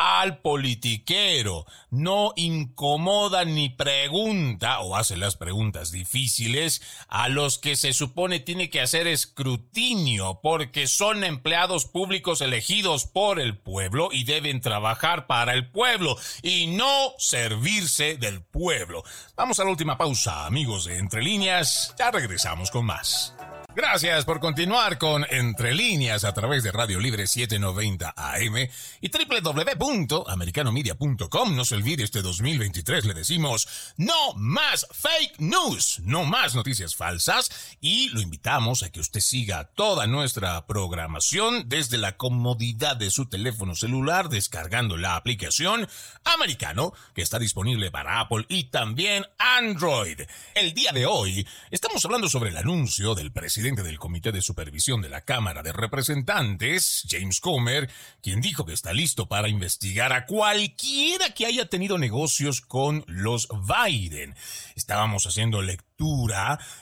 al 0.00 0.38
politiquero, 0.38 1.66
no 1.90 2.32
incomoda 2.34 3.44
ni 3.44 3.68
pregunta 3.68 4.80
o 4.80 4.96
hace 4.96 5.18
las 5.18 5.36
preguntas 5.36 5.92
difíciles 5.92 6.80
a 7.08 7.28
los 7.28 7.58
que 7.58 7.76
se 7.76 7.92
supone 7.92 8.40
tiene 8.40 8.70
que 8.70 8.80
hacer 8.80 9.06
escrutinio 9.06 10.40
porque 10.42 10.86
son 10.86 11.22
empleados 11.22 11.84
públicos 11.84 12.40
elegidos 12.40 13.04
por 13.04 13.38
el 13.38 13.58
pueblo 13.58 14.08
y 14.10 14.24
deben 14.24 14.62
trabajar 14.62 15.26
para 15.26 15.52
el 15.52 15.70
pueblo 15.70 16.16
y 16.42 16.68
no 16.68 17.12
servirse 17.18 18.16
del 18.16 18.42
pueblo. 18.42 19.04
Vamos 19.36 19.60
a 19.60 19.64
la 19.64 19.70
última 19.70 19.98
pausa, 19.98 20.46
amigos 20.46 20.86
de 20.86 20.96
Entre 20.96 21.22
Líneas, 21.22 21.94
ya 21.98 22.10
regresamos 22.10 22.70
con 22.70 22.86
más. 22.86 23.34
Gracias 23.76 24.24
por 24.24 24.40
continuar 24.40 24.98
con 24.98 25.24
Entre 25.30 25.72
Líneas 25.72 26.24
a 26.24 26.34
través 26.34 26.64
de 26.64 26.72
Radio 26.72 26.98
Libre 26.98 27.28
790 27.28 28.14
AM 28.16 28.68
y 29.00 29.10
www.americanomedia.com. 29.10 31.54
No 31.54 31.64
se 31.64 31.76
olvide, 31.76 32.02
este 32.02 32.20
2023 32.20 33.04
le 33.04 33.14
decimos 33.14 33.94
no 33.96 34.34
más 34.34 34.88
fake 34.90 35.38
news, 35.38 36.00
no 36.04 36.24
más 36.24 36.56
noticias 36.56 36.96
falsas 36.96 37.76
y 37.80 38.08
lo 38.08 38.20
invitamos 38.20 38.82
a 38.82 38.90
que 38.90 38.98
usted 38.98 39.20
siga 39.20 39.70
toda 39.76 40.08
nuestra 40.08 40.66
programación 40.66 41.68
desde 41.68 41.96
la 41.96 42.16
comodidad 42.16 42.96
de 42.96 43.12
su 43.12 43.26
teléfono 43.26 43.76
celular 43.76 44.28
descargando 44.28 44.96
la 44.96 45.14
aplicación 45.14 45.86
Americano 46.24 46.92
que 47.14 47.22
está 47.22 47.38
disponible 47.38 47.92
para 47.92 48.18
Apple 48.18 48.46
y 48.48 48.64
también 48.64 49.26
Android. 49.38 50.22
El 50.56 50.74
día 50.74 50.90
de 50.90 51.06
hoy 51.06 51.46
estamos 51.70 52.04
hablando 52.04 52.28
sobre 52.28 52.50
el 52.50 52.56
anuncio 52.56 53.14
del 53.14 53.30
presidente 53.30 53.59
presidente 53.60 53.82
del 53.82 53.98
Comité 53.98 54.32
de 54.32 54.40
Supervisión 54.40 55.02
de 55.02 55.10
la 55.10 55.20
Cámara 55.20 55.62
de 55.62 55.74
Representantes, 55.74 57.06
James 57.06 57.40
Comer, 57.40 57.90
quien 58.22 58.40
dijo 58.40 58.64
que 58.64 58.72
está 58.72 58.94
listo 58.94 59.28
para 59.28 59.48
investigar 59.50 60.14
a 60.14 60.24
cualquiera 60.24 61.34
que 61.34 61.44
haya 61.44 61.66
tenido 61.68 61.98
negocios 61.98 62.62
con 62.62 63.04
los 63.06 63.48
Biden. 63.50 64.34
Estábamos 64.76 65.26
haciendo 65.26 65.60
lectura 65.60 65.89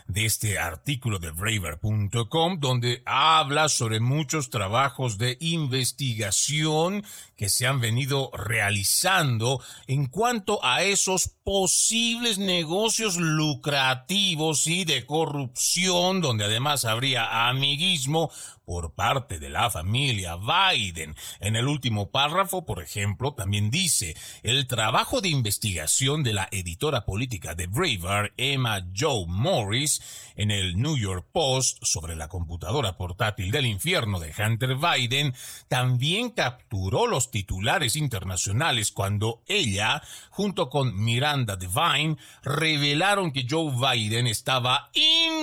de 0.07 0.25
este 0.27 0.61
artículo 0.61 1.19
de 1.19 1.33
Braver.com 1.33 2.61
donde 2.61 3.03
habla 3.05 3.69
sobre 3.69 3.99
muchos 3.99 4.49
trabajos 4.49 5.19
de 5.19 5.37
investigación 5.41 7.03
que 7.37 7.49
se 7.49 7.67
han 7.67 7.81
venido 7.81 8.31
realizando 8.33 9.61
en 9.89 10.07
cuanto 10.07 10.65
a 10.65 10.85
esos 10.85 11.29
posibles 11.43 12.39
negocios 12.39 13.17
lucrativos 13.17 14.69
y 14.69 14.85
de 14.85 15.05
corrupción 15.05 16.21
donde 16.21 16.45
además 16.45 16.85
habría 16.85 17.49
amiguismo 17.49 18.31
por 18.69 18.93
parte 18.93 19.39
de 19.39 19.49
la 19.49 19.71
familia 19.71 20.37
Biden. 20.37 21.17
En 21.41 21.57
el 21.57 21.67
último 21.69 22.11
párrafo, 22.11 22.67
por 22.67 22.83
ejemplo, 22.83 23.33
también 23.33 23.71
dice, 23.71 24.15
el 24.43 24.67
trabajo 24.67 25.23
de 25.23 25.31
investigación 25.31 26.23
de 26.23 26.35
la 26.35 26.49
editora 26.53 27.07
política 27.07 27.55
de 27.55 27.67
Braver, 27.67 28.35
Emma 28.37 28.85
Joe 28.95 29.25
Morris, 29.27 30.03
en 30.37 30.51
el 30.51 30.77
New 30.77 30.99
York 30.99 31.27
Post 31.33 31.79
sobre 31.81 32.15
la 32.15 32.29
computadora 32.29 32.99
portátil 32.99 33.51
del 33.51 33.65
infierno 33.65 34.21
de 34.21 34.35
Hunter 34.39 34.77
Biden, 34.77 35.33
también 35.69 36.29
capturó 36.29 37.07
los 37.07 37.31
titulares 37.31 37.97
internacionales 37.97 38.93
cuando 38.93 39.43
ella, 39.47 40.03
junto 40.29 40.69
con 40.69 40.95
Miranda 41.03 41.57
Devine, 41.57 42.19
revelaron 42.43 43.33
que 43.33 43.47
Joe 43.49 43.73
Biden 43.73 44.27
estaba 44.27 44.91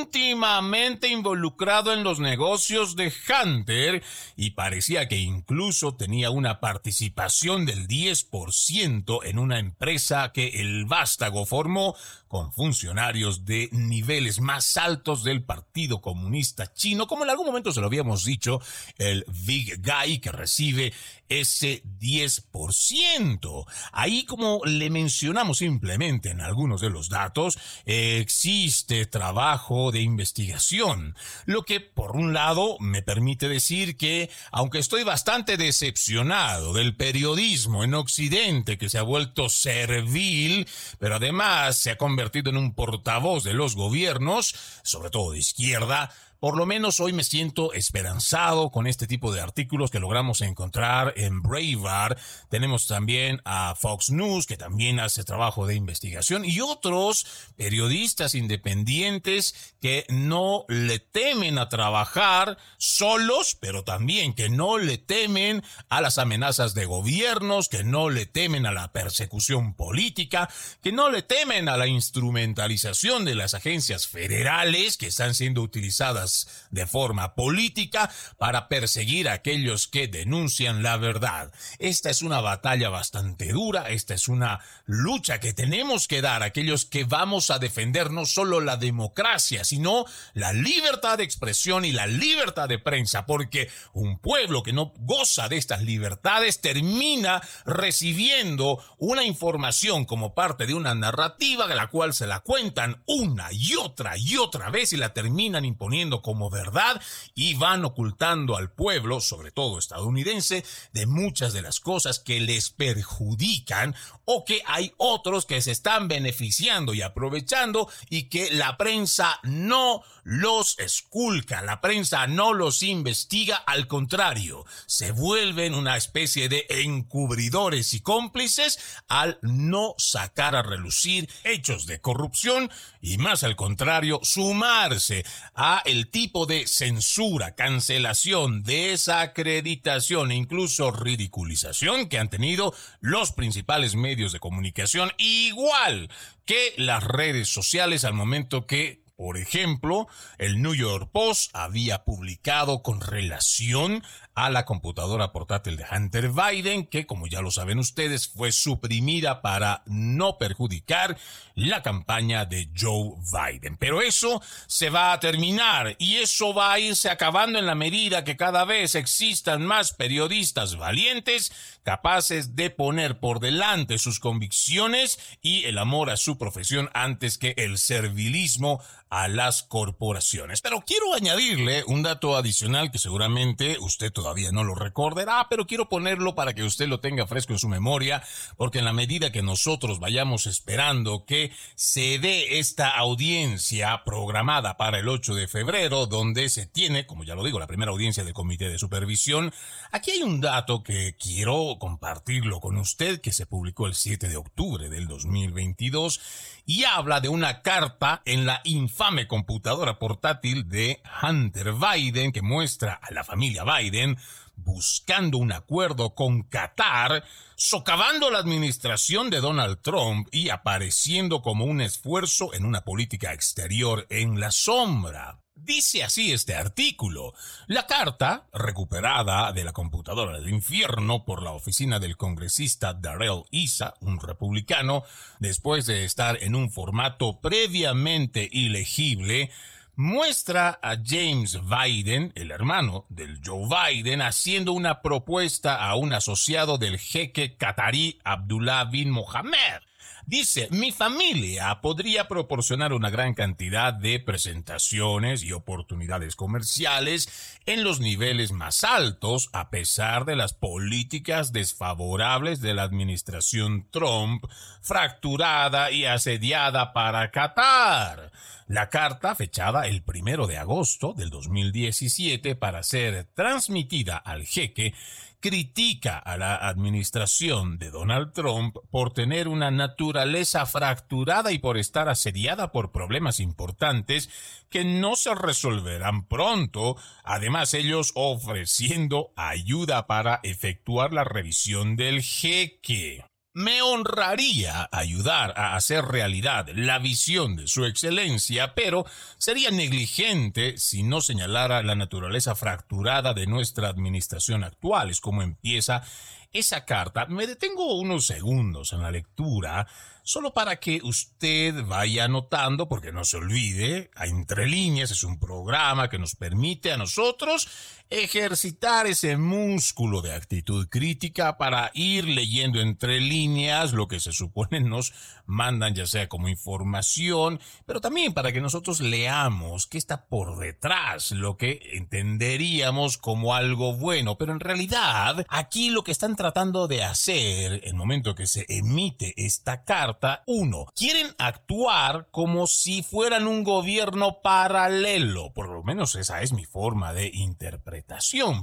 íntimamente 0.05 1.07
involucrado 1.07 1.91
en 1.91 2.03
los 2.03 2.19
negocios 2.19 2.95
de 2.95 3.11
Hunter 3.27 4.03
y 4.35 4.51
parecía 4.51 5.07
que 5.07 5.17
incluso 5.17 5.95
tenía 5.95 6.29
una 6.29 6.59
participación 6.59 7.65
del 7.65 7.87
10% 7.87 9.21
en 9.23 9.39
una 9.39 9.57
empresa 9.59 10.31
que 10.31 10.61
el 10.61 10.85
vástago 10.85 11.45
formó 11.45 11.95
con 12.27 12.51
funcionarios 12.51 13.45
de 13.45 13.69
niveles 13.71 14.41
más 14.41 14.77
altos 14.77 15.23
del 15.23 15.43
Partido 15.43 16.01
Comunista 16.01 16.73
Chino, 16.73 17.07
como 17.07 17.23
en 17.23 17.29
algún 17.29 17.45
momento 17.45 17.71
se 17.71 17.79
lo 17.79 17.87
habíamos 17.87 18.25
dicho, 18.25 18.59
el 18.97 19.25
Big 19.45 19.81
Guy 19.81 20.19
que 20.19 20.31
recibe 20.31 20.93
ese 21.29 21.81
10%. 21.83 23.65
Ahí, 23.91 24.25
como 24.25 24.61
le 24.65 24.89
mencionamos 24.89 25.59
simplemente 25.59 26.29
en 26.29 26.41
algunos 26.41 26.81
de 26.81 26.89
los 26.89 27.09
datos, 27.09 27.57
existe 27.85 29.05
trabajo 29.05 29.91
de 29.95 30.01
investigación, 30.01 31.15
lo 31.45 31.63
que 31.63 31.79
por 31.79 32.17
un 32.17 32.33
lado 32.33 32.77
me 32.79 33.01
permite 33.01 33.47
decir 33.47 33.95
que, 33.95 34.29
aunque 34.51 34.79
estoy 34.79 35.03
bastante 35.03 35.55
decepcionado 35.55 36.73
del 36.73 36.95
periodismo 36.95 37.85
en 37.85 37.93
Occidente 37.93 38.77
que 38.77 38.89
se 38.89 38.97
ha 38.97 39.03
vuelto 39.03 39.47
servil, 39.47 40.67
pero 40.99 41.15
además 41.15 41.77
se 41.77 41.91
ha 41.91 41.97
convertido 41.97 42.49
en 42.49 42.57
un 42.57 42.73
portavoz 42.73 43.45
de 43.45 43.53
los 43.53 43.75
gobiernos, 43.75 44.53
sobre 44.83 45.09
todo 45.09 45.31
de 45.31 45.39
izquierda, 45.39 46.11
por 46.45 46.57
lo 46.57 46.67
menos 46.67 46.99
hoy 46.99 47.11
me 47.11 47.23
siento 47.23 47.73
esperanzado 47.73 48.69
con 48.69 48.85
este 48.85 49.07
tipo 49.07 49.33
de 49.33 49.41
artículos 49.41 49.89
que 49.89 49.99
logramos 49.99 50.41
encontrar 50.41 51.15
en 51.17 51.41
Braveheart. 51.41 52.19
Tenemos 52.51 52.85
también 52.85 53.41
a 53.45 53.73
Fox 53.73 54.11
News, 54.11 54.45
que 54.45 54.55
también 54.55 54.99
hace 54.99 55.23
trabajo 55.23 55.65
de 55.65 55.73
investigación, 55.73 56.45
y 56.45 56.61
otros 56.61 57.25
periodistas 57.55 58.35
independientes 58.35 59.73
que 59.81 60.05
no 60.09 60.65
le 60.67 60.99
temen 60.99 61.57
a 61.57 61.67
trabajar 61.67 62.59
solos, 62.77 63.57
pero 63.59 63.83
también 63.83 64.35
que 64.35 64.47
no 64.47 64.77
le 64.77 64.99
temen 64.99 65.63
a 65.89 65.99
las 65.99 66.19
amenazas 66.19 66.75
de 66.75 66.85
gobiernos, 66.85 67.69
que 67.69 67.83
no 67.83 68.11
le 68.11 68.27
temen 68.27 68.67
a 68.67 68.71
la 68.71 68.91
persecución 68.91 69.73
política, 69.73 70.47
que 70.83 70.91
no 70.91 71.09
le 71.09 71.23
temen 71.23 71.69
a 71.69 71.77
la 71.77 71.87
instrumentalización 71.87 73.25
de 73.25 73.33
las 73.33 73.55
agencias 73.55 74.05
federales 74.05 74.97
que 74.97 75.07
están 75.07 75.33
siendo 75.33 75.63
utilizadas 75.63 76.34
de 76.71 76.85
forma 76.85 77.35
política 77.35 78.11
para 78.37 78.67
perseguir 78.67 79.29
a 79.29 79.33
aquellos 79.33 79.87
que 79.87 80.07
denuncian 80.07 80.83
la 80.83 80.97
verdad. 80.97 81.51
Esta 81.79 82.09
es 82.09 82.21
una 82.21 82.41
batalla 82.41 82.89
bastante 82.89 83.51
dura, 83.51 83.89
esta 83.89 84.13
es 84.13 84.27
una 84.27 84.59
lucha 84.85 85.39
que 85.39 85.53
tenemos 85.53 86.07
que 86.07 86.21
dar 86.21 86.43
a 86.43 86.47
aquellos 86.47 86.85
que 86.85 87.03
vamos 87.03 87.49
a 87.49 87.59
defender 87.59 88.11
no 88.11 88.25
solo 88.25 88.61
la 88.61 88.77
democracia, 88.77 89.63
sino 89.63 90.05
la 90.33 90.53
libertad 90.53 91.17
de 91.17 91.23
expresión 91.23 91.85
y 91.85 91.91
la 91.91 92.07
libertad 92.07 92.67
de 92.67 92.79
prensa, 92.79 93.25
porque 93.25 93.69
un 93.93 94.19
pueblo 94.19 94.63
que 94.63 94.73
no 94.73 94.93
goza 94.97 95.49
de 95.49 95.57
estas 95.57 95.81
libertades 95.81 96.61
termina 96.61 97.41
recibiendo 97.65 98.83
una 98.97 99.23
información 99.23 100.05
como 100.05 100.33
parte 100.33 100.65
de 100.65 100.73
una 100.73 100.95
narrativa 100.95 101.67
de 101.67 101.75
la 101.75 101.87
cual 101.87 102.13
se 102.13 102.27
la 102.27 102.41
cuentan 102.41 103.03
una 103.05 103.51
y 103.51 103.75
otra 103.75 104.17
y 104.17 104.37
otra 104.37 104.69
vez 104.69 104.93
y 104.93 104.97
la 104.97 105.13
terminan 105.13 105.65
imponiendo 105.65 106.14
como 106.21 106.49
verdad 106.49 107.01
y 107.33 107.55
van 107.55 107.85
ocultando 107.85 108.57
al 108.57 108.71
pueblo, 108.71 109.21
sobre 109.21 109.51
todo 109.51 109.79
estadounidense, 109.79 110.63
de 110.93 111.05
muchas 111.05 111.53
de 111.53 111.61
las 111.61 111.79
cosas 111.79 112.19
que 112.19 112.39
les 112.39 112.69
perjudican 112.69 113.95
o 114.25 114.43
que 114.45 114.61
hay 114.65 114.93
otros 114.97 115.45
que 115.45 115.61
se 115.61 115.71
están 115.71 116.07
beneficiando 116.07 116.93
y 116.93 117.01
aprovechando 117.01 117.89
y 118.09 118.23
que 118.23 118.51
la 118.51 118.77
prensa 118.77 119.39
no 119.43 120.03
los 120.23 120.79
esculca, 120.79 121.61
la 121.61 121.81
prensa 121.81 122.25
no 122.25 122.53
los 122.53 122.81
investiga, 122.81 123.57
al 123.57 123.87
contrario, 123.87 124.65
se 124.87 125.11
vuelven 125.11 125.75
una 125.75 125.97
especie 125.97 126.49
de 126.49 126.65
encubridores 126.67 127.93
y 127.93 127.99
cómplices 127.99 128.79
al 129.07 129.37
no 129.43 129.93
sacar 129.99 130.55
a 130.55 130.63
relucir 130.63 131.29
hechos 131.43 131.85
de 131.85 132.01
corrupción 132.01 132.71
y 133.01 133.19
más 133.19 133.43
al 133.43 133.55
contrario, 133.55 134.19
sumarse 134.23 135.23
a 135.53 135.83
tipo 136.05 136.45
de 136.45 136.67
censura, 136.67 137.55
cancelación, 137.55 138.63
desacreditación 138.63 140.31
e 140.31 140.35
incluso 140.35 140.91
ridiculización 140.91 142.07
que 142.07 142.19
han 142.19 142.29
tenido 142.29 142.73
los 143.01 143.31
principales 143.31 143.95
medios 143.95 144.31
de 144.31 144.39
comunicación, 144.39 145.11
igual 145.17 146.09
que 146.45 146.73
las 146.77 147.03
redes 147.03 147.49
sociales 147.49 148.05
al 148.05 148.13
momento 148.13 148.65
que 148.65 149.03
Por 149.17 149.37
ejemplo, 149.37 150.09
el 150.37 150.61
New 150.61 150.75
York 150.75 151.09
Post 151.09 151.49
había 151.53 152.03
publicado 152.03 152.83
con 152.83 152.99
relación 152.99 154.03
a 154.35 154.49
la 154.49 154.65
computadora 154.65 155.31
portátil 155.31 155.77
de 155.77 155.85
Hunter 155.89 156.29
Biden, 156.29 156.85
que 156.85 157.05
como 157.07 157.25
ya 157.25 157.41
lo 157.41 157.51
saben 157.51 157.79
ustedes, 157.79 158.27
fue 158.27 158.51
suprimida 158.51 159.41
para 159.41 159.81
no 159.85 160.37
perjudicar 160.37 161.17
la 161.55 161.81
campaña 161.81 162.45
de 162.45 162.69
Joe 162.77 163.13
Biden. 163.31 163.77
Pero 163.77 164.01
eso 164.01 164.41
se 164.67 164.89
va 164.89 165.13
a 165.13 165.19
terminar 165.21 165.95
y 165.99 166.17
eso 166.17 166.53
va 166.53 166.73
a 166.73 166.79
irse 166.79 167.09
acabando 167.09 167.57
en 167.57 167.65
la 167.65 167.75
medida 167.75 168.25
que 168.25 168.35
cada 168.35 168.65
vez 168.65 168.95
existan 168.95 169.65
más 169.65 169.93
periodistas 169.93 170.75
valientes 170.75 171.53
capaces 171.83 172.55
de 172.55 172.71
poner 172.71 173.19
por 173.19 173.39
delante 173.39 173.99
sus 173.99 174.19
convicciones 174.19 175.19
y 175.41 175.65
el 175.65 175.77
amor 175.77 176.09
a 176.09 176.17
su 176.17 176.37
profesión 176.37 176.89
antes 176.93 177.37
que 177.37 177.53
el 177.57 177.77
servilismo 177.77 178.81
a 179.09 179.27
las 179.27 179.63
corporaciones. 179.63 180.61
Pero 180.61 180.81
quiero 180.81 181.13
añadirle 181.13 181.83
un 181.85 182.03
dato 182.03 182.35
adicional 182.35 182.91
que 182.91 182.97
seguramente 182.97 183.77
usted 183.79 184.11
todavía 184.11 184.24
no 184.51 184.63
lo 184.63 184.75
recordará, 184.75 185.47
pero 185.49 185.67
quiero 185.67 185.87
ponerlo 185.87 186.33
para 186.35 186.53
que 186.53 186.63
usted 186.63 186.87
lo 186.87 186.99
tenga 186.99 187.27
fresco 187.27 187.53
en 187.53 187.59
su 187.59 187.67
memoria, 187.67 188.23
porque 188.57 188.79
en 188.79 188.85
la 188.85 188.93
medida 188.93 189.31
que 189.31 189.43
nosotros 189.43 189.99
vayamos 189.99 190.47
esperando 190.47 191.25
que 191.25 191.51
se 191.75 192.17
dé 192.19 192.59
esta 192.59 192.89
audiencia 192.89 194.03
programada 194.03 194.77
para 194.77 194.99
el 194.99 195.09
8 195.09 195.35
de 195.35 195.47
febrero, 195.47 196.07
donde 196.07 196.49
se 196.49 196.65
tiene, 196.65 197.05
como 197.05 197.23
ya 197.23 197.35
lo 197.35 197.43
digo, 197.43 197.59
la 197.59 197.67
primera 197.67 197.91
audiencia 197.91 198.23
del 198.23 198.33
Comité 198.33 198.67
de 198.67 198.79
Supervisión, 198.79 199.53
aquí 199.91 200.11
hay 200.11 200.23
un 200.23 200.41
dato 200.41 200.83
que 200.83 201.15
quiero 201.17 201.77
compartirlo 201.79 202.59
con 202.59 202.77
usted, 202.77 203.21
que 203.21 203.31
se 203.31 203.45
publicó 203.45 203.85
el 203.87 203.95
7 203.95 204.27
de 204.27 204.37
octubre 204.37 204.89
del 204.89 205.07
2022 205.07 206.19
y 206.65 206.83
habla 206.83 207.21
de 207.21 207.29
una 207.29 207.61
carta 207.61 208.21
en 208.25 208.45
la 208.45 208.61
infame 208.63 209.27
computadora 209.27 209.99
portátil 209.99 210.67
de 210.67 211.01
Hunter 211.21 211.73
Biden 211.73 212.31
que 212.31 212.41
muestra 212.41 212.99
a 213.01 213.13
la 213.13 213.23
familia 213.23 213.63
Biden 213.63 214.14
buscando 214.55 215.37
un 215.37 215.51
acuerdo 215.51 216.15
con 216.15 216.43
Qatar, 216.43 217.23
socavando 217.55 218.31
la 218.31 218.39
administración 218.39 219.29
de 219.29 219.41
Donald 219.41 219.79
Trump 219.81 220.27
y 220.31 220.49
apareciendo 220.49 221.41
como 221.41 221.65
un 221.65 221.81
esfuerzo 221.81 222.53
en 222.53 222.65
una 222.65 222.81
política 222.81 223.33
exterior 223.33 224.07
en 224.09 224.39
la 224.39 224.51
sombra. 224.51 225.39
Dice 225.57 226.03
así 226.03 226.33
este 226.33 226.53
artículo. 226.53 227.33
La 227.67 227.87
carta, 227.87 228.45
recuperada 228.53 229.53
de 229.53 229.63
la 229.63 229.71
computadora 229.71 230.37
del 230.37 230.49
infierno 230.49 231.23
por 231.23 231.41
la 231.41 231.51
oficina 231.51 231.97
del 231.97 232.17
congresista 232.17 232.93
Darrell 232.93 233.45
Issa, 233.51 233.93
un 234.01 234.19
republicano, 234.19 235.03
después 235.39 235.85
de 235.85 236.03
estar 236.03 236.43
en 236.43 236.55
un 236.55 236.69
formato 236.69 237.39
previamente 237.39 238.47
ilegible, 238.51 239.49
muestra 239.95 240.79
a 240.81 240.95
James 241.03 241.59
Biden, 241.63 242.31
el 242.35 242.51
hermano 242.51 243.05
del 243.09 243.39
Joe 243.43 243.67
Biden, 243.67 244.21
haciendo 244.21 244.73
una 244.73 245.01
propuesta 245.01 245.75
a 245.75 245.95
un 245.95 246.13
asociado 246.13 246.77
del 246.77 246.97
jeque 246.97 247.55
qatarí 247.57 248.19
Abdullah 248.23 248.85
bin 248.85 249.11
Mohammed 249.11 249.81
Dice, 250.25 250.67
mi 250.71 250.91
familia 250.91 251.81
podría 251.81 252.27
proporcionar 252.27 252.93
una 252.93 253.11
gran 253.11 253.35
cantidad 253.35 253.93
de 253.93 254.19
presentaciones 254.19 255.43
y 255.43 255.51
oportunidades 255.51 256.35
comerciales 256.35 257.29
en 257.65 257.83
los 257.83 257.99
niveles 257.99 258.51
más 258.51 258.83
altos 258.83 259.49
a 259.53 259.69
pesar 259.69 260.25
de 260.25 260.35
las 260.35 260.53
políticas 260.53 261.53
desfavorables 261.53 262.59
de 262.59 262.73
la 262.73 262.83
administración 262.83 263.87
Trump, 263.91 264.45
fracturada 264.81 265.91
y 265.91 266.05
asediada 266.05 266.93
para 266.93 267.29
Qatar. 267.29 268.31
La 268.67 268.89
carta, 268.89 269.35
fechada 269.35 269.85
el 269.85 270.01
primero 270.01 270.47
de 270.47 270.57
agosto 270.57 271.13
del 271.13 271.29
2017 271.29 272.55
para 272.55 272.81
ser 272.81 273.25
transmitida 273.35 274.17
al 274.17 274.43
jeque, 274.43 274.95
critica 275.39 276.17
a 276.17 276.37
la 276.37 276.55
administración 276.55 277.77
de 277.77 277.91
Donald 277.91 278.33
Trump 278.33 278.77
por 278.89 279.13
tener 279.13 279.47
una 279.47 279.71
naturaleza 279.71 280.65
fracturada 280.65 281.51
y 281.51 281.59
por 281.59 281.77
estar 281.77 282.09
asediada 282.09 282.71
por 282.71 282.91
problemas 282.91 283.39
importantes 283.39 284.29
que 284.69 284.83
no 284.83 285.15
se 285.15 285.35
resolverán 285.35 286.27
pronto, 286.27 286.97
además 287.23 287.73
ellos 287.73 288.11
ofreciendo 288.15 289.31
ayuda 289.35 290.07
para 290.07 290.39
efectuar 290.43 291.13
la 291.13 291.23
revisión 291.23 291.95
del 291.95 292.21
jeque. 292.21 293.23
Me 293.57 293.81
honraría 293.81 294.89
ayudar 294.91 295.53
a 295.55 295.77
hacer 295.77 296.03
realidad 296.03 296.67
la 296.75 296.99
visión 296.99 297.55
de 297.55 297.69
su 297.69 297.85
excelencia, 297.85 298.75
pero 298.75 299.05
sería 299.37 299.71
negligente 299.71 300.77
si 300.77 301.03
no 301.03 301.21
señalara 301.21 301.81
la 301.81 301.95
naturaleza 301.95 302.53
fracturada 302.55 303.33
de 303.33 303.47
nuestra 303.47 303.87
administración 303.87 304.65
actual. 304.65 305.09
Es 305.09 305.21
como 305.21 305.41
empieza 305.41 306.03
esa 306.51 306.83
carta. 306.83 307.27
Me 307.27 307.47
detengo 307.47 307.95
unos 307.95 308.25
segundos 308.25 308.91
en 308.91 309.01
la 309.01 309.11
lectura 309.11 309.87
solo 310.25 310.53
para 310.53 310.77
que 310.77 311.01
usted 311.03 311.85
vaya 311.85 312.25
anotando, 312.25 312.89
porque 312.89 313.11
no 313.11 313.23
se 313.23 313.37
olvide, 313.37 314.09
a 314.15 314.25
Entre 314.25 314.65
Líneas 314.65 315.11
es 315.11 315.23
un 315.23 315.39
programa 315.39 316.09
que 316.09 316.17
nos 316.17 316.35
permite 316.35 316.91
a 316.91 316.97
nosotros 316.97 317.69
ejercitar 318.09 319.05
ese 319.05 319.37
músculo 319.37 320.23
de 320.23 320.33
actitud 320.33 320.87
crítica 320.89 321.57
para 321.57 321.91
ir 321.93 322.25
leyendo 322.25 322.81
entre 322.81 323.21
líneas 323.21 323.93
lo 323.93 324.07
que 324.07 324.19
se 324.19 324.31
supone 324.31 324.79
nos 324.79 325.13
mandan 325.45 325.95
ya 325.95 326.05
sea 326.05 326.27
como 326.29 326.47
información, 326.47 327.59
pero 327.85 328.01
también 328.01 328.33
para 328.33 328.51
que 328.51 328.61
nosotros 328.61 329.01
leamos 329.01 329.87
qué 329.87 329.97
está 329.97 330.25
por 330.25 330.57
detrás, 330.57 331.31
lo 331.31 331.57
que 331.57 331.79
entenderíamos 331.93 333.17
como 333.17 333.55
algo 333.55 333.93
bueno, 333.93 334.37
pero 334.37 334.51
en 334.51 334.59
realidad 334.59 335.45
aquí 335.49 335.89
lo 335.89 336.03
que 336.03 336.11
están 336.11 336.35
tratando 336.35 336.87
de 336.87 337.03
hacer 337.03 337.81
el 337.83 337.93
momento 337.93 338.35
que 338.35 338.47
se 338.47 338.65
emite 338.69 339.33
esta 339.37 339.83
carta, 339.83 340.43
uno, 340.47 340.85
quieren 340.95 341.27
actuar 341.37 342.27
como 342.31 342.67
si 342.67 343.03
fueran 343.03 343.47
un 343.47 343.63
gobierno 343.63 344.41
paralelo, 344.41 345.53
por 345.53 345.69
lo 345.69 345.83
menos 345.83 346.15
esa 346.15 346.41
es 346.41 346.53
mi 346.53 346.65
forma 346.65 347.13
de 347.13 347.27
interpretar 347.27 348.05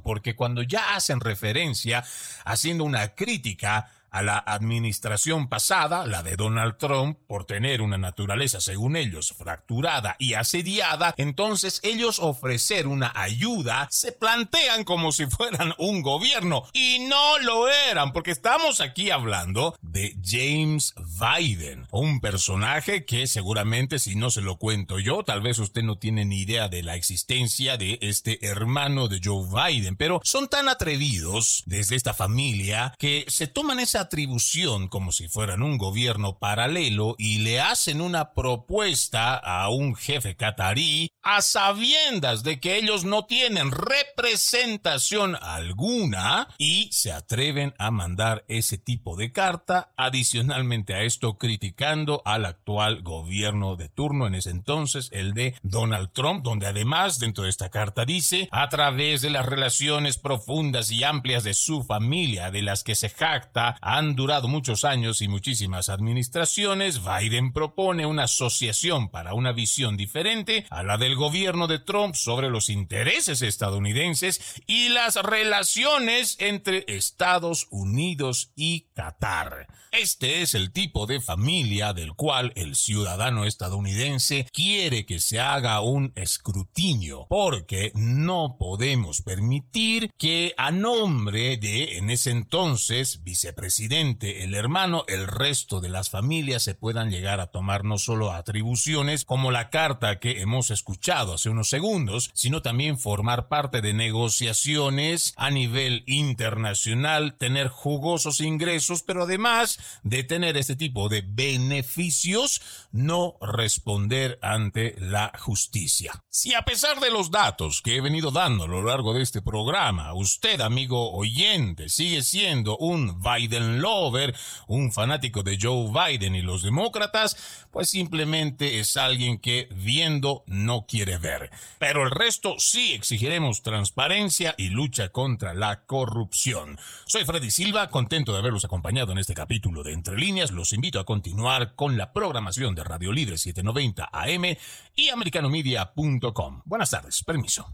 porque 0.02 0.34
cuando 0.34 0.62
ya 0.62 0.94
hacen 0.94 1.20
referencia 1.20 2.04
haciendo 2.44 2.84
una 2.84 3.14
crítica 3.14 3.90
a 4.12 4.22
la 4.22 4.38
administración 4.38 5.48
pasada, 5.48 6.06
la 6.06 6.22
de 6.22 6.36
Donald 6.36 6.76
Trump, 6.76 7.18
por 7.26 7.46
tener 7.46 7.80
una 7.82 7.98
naturaleza, 7.98 8.60
según 8.60 8.96
ellos, 8.96 9.34
fracturada 9.36 10.16
y 10.18 10.34
asediada, 10.34 11.14
entonces 11.16 11.80
ellos 11.82 12.18
ofrecer 12.20 12.86
una 12.86 13.12
ayuda 13.14 13.88
se 13.90 14.12
plantean 14.12 14.84
como 14.84 15.12
si 15.12 15.26
fueran 15.26 15.74
un 15.78 16.02
gobierno. 16.02 16.64
Y 16.72 17.00
no 17.08 17.38
lo 17.38 17.68
eran, 17.68 18.12
porque 18.12 18.30
estamos 18.30 18.80
aquí 18.80 19.10
hablando 19.10 19.76
de 19.80 20.16
James 20.22 20.94
Biden, 21.18 21.86
un 21.90 22.20
personaje 22.20 23.04
que 23.04 23.26
seguramente 23.26 23.98
si 23.98 24.14
no 24.14 24.30
se 24.30 24.42
lo 24.42 24.56
cuento 24.56 24.98
yo, 24.98 25.24
tal 25.24 25.40
vez 25.40 25.58
usted 25.58 25.82
no 25.82 25.96
tiene 25.96 26.24
ni 26.24 26.42
idea 26.42 26.68
de 26.68 26.82
la 26.82 26.96
existencia 26.96 27.76
de 27.76 27.98
este 28.02 28.46
hermano 28.46 29.08
de 29.08 29.20
Joe 29.22 29.46
Biden, 29.48 29.96
pero 29.96 30.20
son 30.22 30.48
tan 30.48 30.68
atrevidos 30.68 31.62
desde 31.66 31.96
esta 31.96 32.12
familia 32.12 32.94
que 32.98 33.24
se 33.28 33.46
toman 33.46 33.80
esa 33.80 34.01
atribución 34.02 34.88
como 34.88 35.12
si 35.12 35.28
fueran 35.28 35.62
un 35.62 35.78
gobierno 35.78 36.38
paralelo 36.38 37.14
y 37.18 37.38
le 37.38 37.60
hacen 37.60 38.00
una 38.00 38.34
propuesta 38.34 39.36
a 39.36 39.68
un 39.68 39.94
jefe 39.94 40.36
catarí 40.36 41.10
a 41.22 41.40
sabiendas 41.40 42.42
de 42.42 42.60
que 42.60 42.76
ellos 42.76 43.04
no 43.04 43.26
tienen 43.26 43.70
representación 43.70 45.36
alguna 45.40 46.48
y 46.58 46.88
se 46.92 47.12
atreven 47.12 47.74
a 47.78 47.90
mandar 47.90 48.44
ese 48.48 48.78
tipo 48.78 49.16
de 49.16 49.32
carta 49.32 49.92
adicionalmente 49.96 50.94
a 50.94 51.02
esto 51.02 51.38
criticando 51.38 52.22
al 52.24 52.44
actual 52.44 53.02
gobierno 53.02 53.76
de 53.76 53.88
turno 53.88 54.26
en 54.26 54.34
ese 54.34 54.50
entonces 54.50 55.08
el 55.12 55.32
de 55.32 55.54
Donald 55.62 56.12
Trump 56.12 56.42
donde 56.42 56.66
además 56.66 57.18
dentro 57.18 57.44
de 57.44 57.50
esta 57.50 57.70
carta 57.70 58.04
dice 58.04 58.48
a 58.50 58.68
través 58.68 59.22
de 59.22 59.30
las 59.30 59.46
relaciones 59.46 60.18
profundas 60.18 60.90
y 60.90 61.04
amplias 61.04 61.44
de 61.44 61.54
su 61.54 61.82
familia 61.84 62.50
de 62.50 62.62
las 62.62 62.82
que 62.82 62.94
se 62.94 63.08
jacta 63.08 63.76
han 63.92 64.16
durado 64.16 64.48
muchos 64.48 64.86
años 64.86 65.20
y 65.20 65.28
muchísimas 65.28 65.90
administraciones, 65.90 67.02
Biden 67.04 67.52
propone 67.52 68.06
una 68.06 68.22
asociación 68.22 69.10
para 69.10 69.34
una 69.34 69.52
visión 69.52 69.98
diferente 69.98 70.64
a 70.70 70.82
la 70.82 70.96
del 70.96 71.14
gobierno 71.14 71.66
de 71.66 71.78
Trump 71.78 72.14
sobre 72.14 72.48
los 72.48 72.70
intereses 72.70 73.42
estadounidenses 73.42 74.62
y 74.66 74.88
las 74.88 75.16
relaciones 75.16 76.36
entre 76.40 76.86
Estados 76.88 77.66
Unidos 77.70 78.52
y 78.56 78.86
Qatar. 78.94 79.66
Este 79.90 80.40
es 80.40 80.54
el 80.54 80.72
tipo 80.72 81.06
de 81.06 81.20
familia 81.20 81.92
del 81.92 82.14
cual 82.14 82.54
el 82.56 82.76
ciudadano 82.76 83.44
estadounidense 83.44 84.46
quiere 84.50 85.04
que 85.04 85.20
se 85.20 85.38
haga 85.38 85.82
un 85.82 86.14
escrutinio, 86.16 87.26
porque 87.28 87.92
no 87.94 88.56
podemos 88.58 89.20
permitir 89.20 90.10
que 90.16 90.54
a 90.56 90.70
nombre 90.70 91.58
de, 91.58 91.98
en 91.98 92.08
ese 92.08 92.30
entonces, 92.30 93.22
vicepresidente 93.22 93.81
presidente, 93.82 94.44
el 94.44 94.54
hermano, 94.54 95.04
el 95.08 95.26
resto 95.26 95.80
de 95.80 95.88
las 95.88 96.08
familias 96.08 96.62
se 96.62 96.76
puedan 96.76 97.10
llegar 97.10 97.40
a 97.40 97.48
tomar 97.48 97.82
no 97.82 97.98
solo 97.98 98.30
atribuciones 98.30 99.24
como 99.24 99.50
la 99.50 99.70
carta 99.70 100.20
que 100.20 100.40
hemos 100.40 100.70
escuchado 100.70 101.34
hace 101.34 101.48
unos 101.48 101.68
segundos, 101.68 102.30
sino 102.32 102.62
también 102.62 102.96
formar 102.96 103.48
parte 103.48 103.80
de 103.80 103.92
negociaciones 103.92 105.34
a 105.36 105.50
nivel 105.50 106.04
internacional, 106.06 107.34
tener 107.34 107.66
jugosos 107.66 108.40
ingresos, 108.40 109.02
pero 109.02 109.24
además 109.24 109.80
de 110.04 110.22
tener 110.22 110.56
este 110.56 110.76
tipo 110.76 111.08
de 111.08 111.24
beneficios, 111.26 112.62
no 112.92 113.34
responder 113.40 114.38
ante 114.42 114.94
la 115.00 115.32
justicia. 115.40 116.22
Si 116.28 116.54
a 116.54 116.62
pesar 116.62 117.00
de 117.00 117.10
los 117.10 117.32
datos 117.32 117.82
que 117.82 117.96
he 117.96 118.00
venido 118.00 118.30
dando 118.30 118.62
a 118.62 118.68
lo 118.68 118.84
largo 118.84 119.12
de 119.12 119.22
este 119.22 119.42
programa, 119.42 120.14
usted, 120.14 120.60
amigo 120.60 121.10
oyente, 121.14 121.88
sigue 121.88 122.22
siendo 122.22 122.76
un 122.78 123.20
Biden 123.20 123.71
lover, 123.80 124.34
un 124.66 124.92
fanático 124.92 125.42
de 125.42 125.58
Joe 125.60 125.90
Biden 125.90 126.34
y 126.34 126.42
los 126.42 126.62
demócratas, 126.62 127.36
pues 127.70 127.90
simplemente 127.90 128.80
es 128.80 128.96
alguien 128.96 129.38
que 129.38 129.68
viendo 129.74 130.44
no 130.46 130.86
quiere 130.86 131.18
ver. 131.18 131.50
Pero 131.78 132.04
el 132.04 132.10
resto 132.10 132.56
sí 132.58 132.92
exigiremos 132.92 133.62
transparencia 133.62 134.54
y 134.58 134.68
lucha 134.68 135.08
contra 135.10 135.54
la 135.54 135.84
corrupción. 135.84 136.78
Soy 137.06 137.24
Freddy 137.24 137.50
Silva, 137.50 137.88
contento 137.88 138.32
de 138.32 138.38
haberlos 138.38 138.64
acompañado 138.64 139.12
en 139.12 139.18
este 139.18 139.34
capítulo 139.34 139.82
de 139.82 139.92
Entre 139.92 140.16
Líneas. 140.16 140.50
Los 140.50 140.72
invito 140.72 141.00
a 141.00 141.04
continuar 141.04 141.74
con 141.74 141.96
la 141.96 142.12
programación 142.12 142.74
de 142.74 142.84
Radio 142.84 143.12
Libre 143.12 143.38
790 143.38 144.10
AM 144.12 144.56
y 144.96 145.08
americanomedia.com. 145.08 146.62
Buenas 146.64 146.90
tardes, 146.90 147.22
permiso. 147.24 147.68